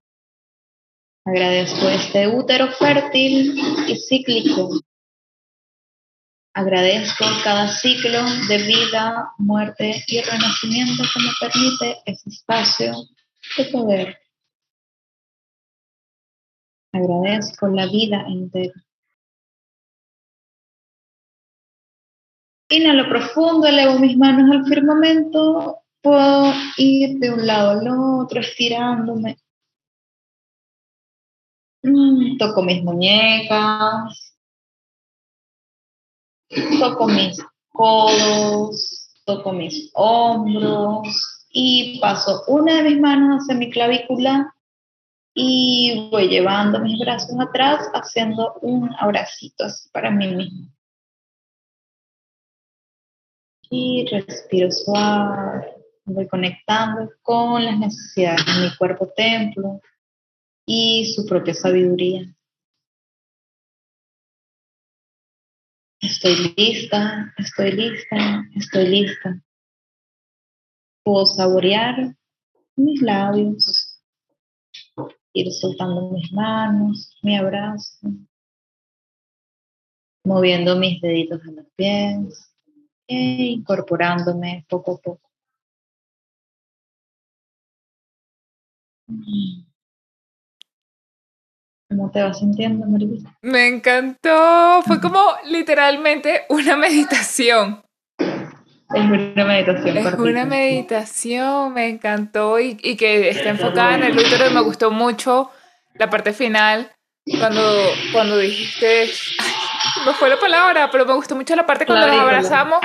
[1.25, 4.81] Agradezco este útero fértil y cíclico.
[6.55, 12.95] Agradezco cada ciclo de vida, muerte y renacimiento que me permite ese espacio
[13.59, 14.19] de poder.
[16.93, 18.86] Agradezco la vida entera.
[22.69, 29.39] Inhalo profundo, elevo mis manos al firmamento, puedo ir de un lado al otro, estirándome.
[31.83, 34.37] Mm, toco mis muñecas,
[36.81, 37.39] toco mis
[37.69, 44.53] codos, toco mis hombros y paso una de mis manos hacia mi clavícula
[45.35, 50.76] y voy llevando mis brazos atrás haciendo un abracito así para mí mismo.
[53.71, 55.67] Y respiro suave.
[56.05, 59.81] Voy conectando con las necesidades de mi cuerpo templo
[60.65, 62.33] y su propia sabiduría.
[66.01, 69.43] Estoy lista, estoy lista, estoy lista.
[71.03, 72.15] Puedo saborear
[72.77, 74.01] mis labios,
[75.33, 78.09] ir soltando mis manos, mi abrazo,
[80.25, 82.46] moviendo mis deditos en los pies
[83.09, 85.31] incorporándome poco a poco.
[91.89, 93.37] ¿Cómo te vas sintiendo, Marisa?
[93.43, 94.83] Me encantó.
[94.85, 97.83] Fue como literalmente una meditación.
[98.19, 99.97] Es una meditación.
[99.97, 104.51] Es una meditación, me encantó y, y, que está enfocada en el útero.
[104.51, 105.51] Me gustó mucho
[105.95, 106.93] la parte final
[107.39, 107.63] cuando,
[108.13, 109.11] cuando dijiste,
[110.05, 112.81] no fue la palabra, pero me gustó mucho la parte cuando nos abrazamos,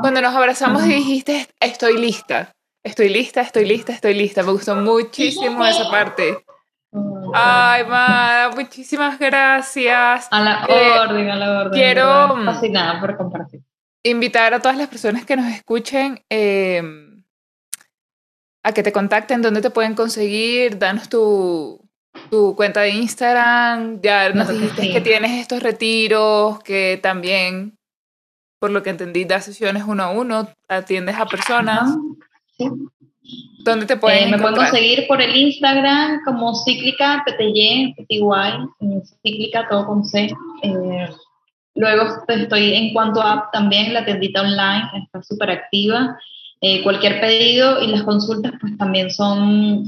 [0.00, 2.54] cuando nos abrazamos y dijiste, estoy lista,
[2.84, 4.42] estoy lista, estoy lista, estoy lista.
[4.42, 6.44] Me gustó muchísimo esa parte.
[7.34, 10.28] Ay, Mada, muchísimas gracias.
[10.30, 11.72] A la eh, orden, a la orden.
[11.72, 13.62] Quiero fascinada por compartir.
[14.04, 17.24] Invitar a todas las personas que nos escuchen em,
[18.62, 21.81] a que te contacten, dónde te pueden conseguir, danos tu,
[22.32, 27.76] tu cuenta de Instagram, ya nos dijiste que tienes estos retiros, que también,
[28.58, 31.94] por lo que entendí, das sesiones uno a uno, atiendes a personas.
[32.56, 32.70] Sí.
[33.64, 39.68] ¿Dónde te pueden eh, Me pueden conseguir por el Instagram como cíclica PTY, PTY, cíclica
[39.68, 40.34] todo con C.
[40.62, 41.08] Eh,
[41.74, 46.18] luego estoy en cuanto a también la tiendita online, está súper activa.
[46.64, 49.84] Eh, cualquier pedido y las consultas pues también son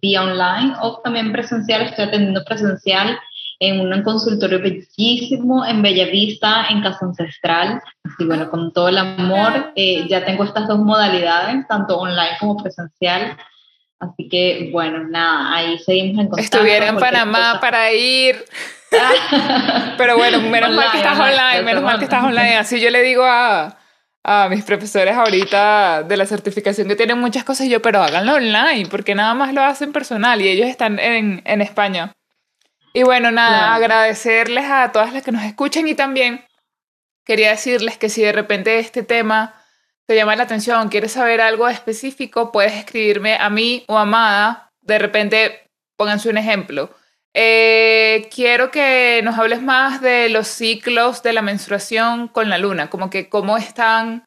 [0.00, 3.18] vía online o también presencial, estoy atendiendo presencial
[3.58, 7.80] en un consultorio bellísimo en Bellavista, en Casa Ancestral.
[8.04, 12.56] Así bueno, con todo el amor, eh, ya tengo estas dos modalidades, tanto online como
[12.62, 13.36] presencial.
[13.98, 16.56] Así que bueno, nada, ahí seguimos en contacto.
[16.56, 18.44] Estuviera en Panamá para ir.
[19.98, 22.56] Pero bueno, menos mal que estás online, menos mal que estás online.
[22.56, 23.78] Así yo le digo a,
[24.28, 28.88] a mis profesores ahorita de la certificación que tienen muchas cosas, yo, pero háganlo online,
[28.90, 32.12] porque nada más lo hacen personal y ellos están en, en España.
[32.92, 36.44] Y bueno, nada, agradecerles a todas las que nos escuchen y también
[37.24, 39.54] quería decirles que si de repente este tema
[40.06, 44.72] te llama la atención, quieres saber algo específico, puedes escribirme a mí o a Amada.
[44.80, 46.90] De repente, pónganse un ejemplo.
[47.38, 52.88] Eh, quiero que nos hables más de los ciclos de la menstruación con la luna,
[52.88, 54.26] como que cómo están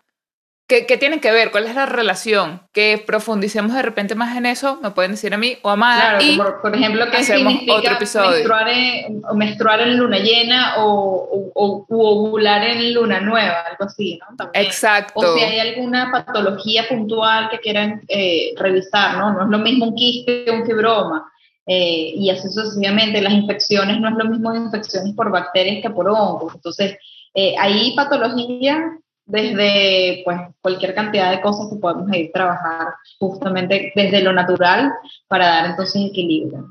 [0.69, 1.49] ¿Qué, ¿Qué, tienen que ver?
[1.49, 2.61] ¿Cuál es la relación?
[2.73, 6.21] Que profundicemos de repente más en eso, me pueden decir a mí o a Amada.
[6.21, 8.29] y por, ejemplo, ¿qué significa otro episodio?
[8.29, 14.51] Menstruar, en, menstruar en luna llena o, o, ovular en luna nueva, algo así, ¿no?
[14.53, 15.13] Exacto.
[15.15, 19.33] O si hay alguna patología puntual que quieran eh, revisar, ¿no?
[19.33, 21.31] No es lo mismo un quiste que un fibroma.
[21.71, 26.09] Eh, y así sucesivamente, las infecciones no es lo mismo infecciones por bacterias que por
[26.09, 26.55] hongos.
[26.55, 26.97] Entonces,
[27.35, 28.79] eh, hay patologías
[29.27, 34.91] desde pues, cualquier cantidad de cosas que podemos ir trabajar justamente desde lo natural
[35.27, 36.67] para dar entonces equilibrio.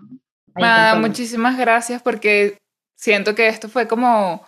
[0.99, 2.59] muchísimas gracias porque
[2.97, 4.45] siento que esto fue como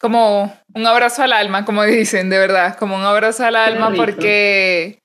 [0.00, 4.98] como un abrazo al alma, como dicen, de verdad, como un abrazo al alma porque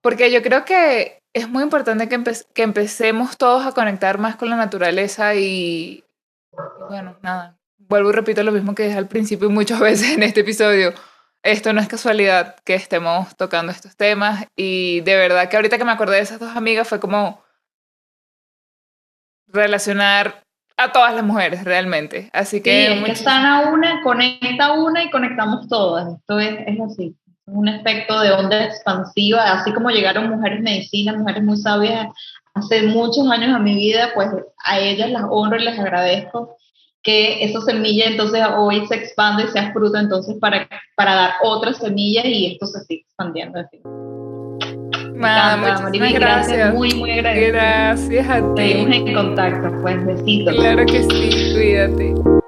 [0.00, 2.22] porque yo creo que es muy importante que,
[2.54, 6.04] que empecemos todos a conectar más con la naturaleza y,
[6.52, 10.12] y bueno, nada, vuelvo y repito lo mismo que dije al principio y muchas veces
[10.12, 10.92] en este episodio.
[11.42, 15.84] Esto no es casualidad que estemos tocando estos temas y de verdad que ahorita que
[15.84, 17.42] me acordé de esas dos amigas fue como
[19.46, 20.42] relacionar
[20.76, 22.30] a todas las mujeres realmente.
[22.32, 22.86] Así que...
[22.86, 26.14] Sí, es que sana una, conecta una y conectamos todas.
[26.14, 27.16] Esto es, es así.
[27.52, 32.08] Un efecto de onda expansiva, así como llegaron mujeres medicinas, mujeres muy sabias
[32.54, 34.28] hace muchos años a mi vida, pues
[34.64, 36.56] a ellas las honro y les agradezco
[37.02, 41.78] que esa semilla entonces hoy se expande y sea fruto entonces para, para dar otras
[41.78, 43.60] semillas y esto se sigue expandiendo.
[43.60, 43.80] Así.
[43.84, 44.72] muchas
[46.12, 46.74] gracias.
[46.74, 47.48] Muy, muy agradecida.
[47.48, 48.62] Gracias a ti.
[48.62, 50.54] Seguimos en contacto, pues besitos.
[50.54, 52.39] Claro que sí, cuídate.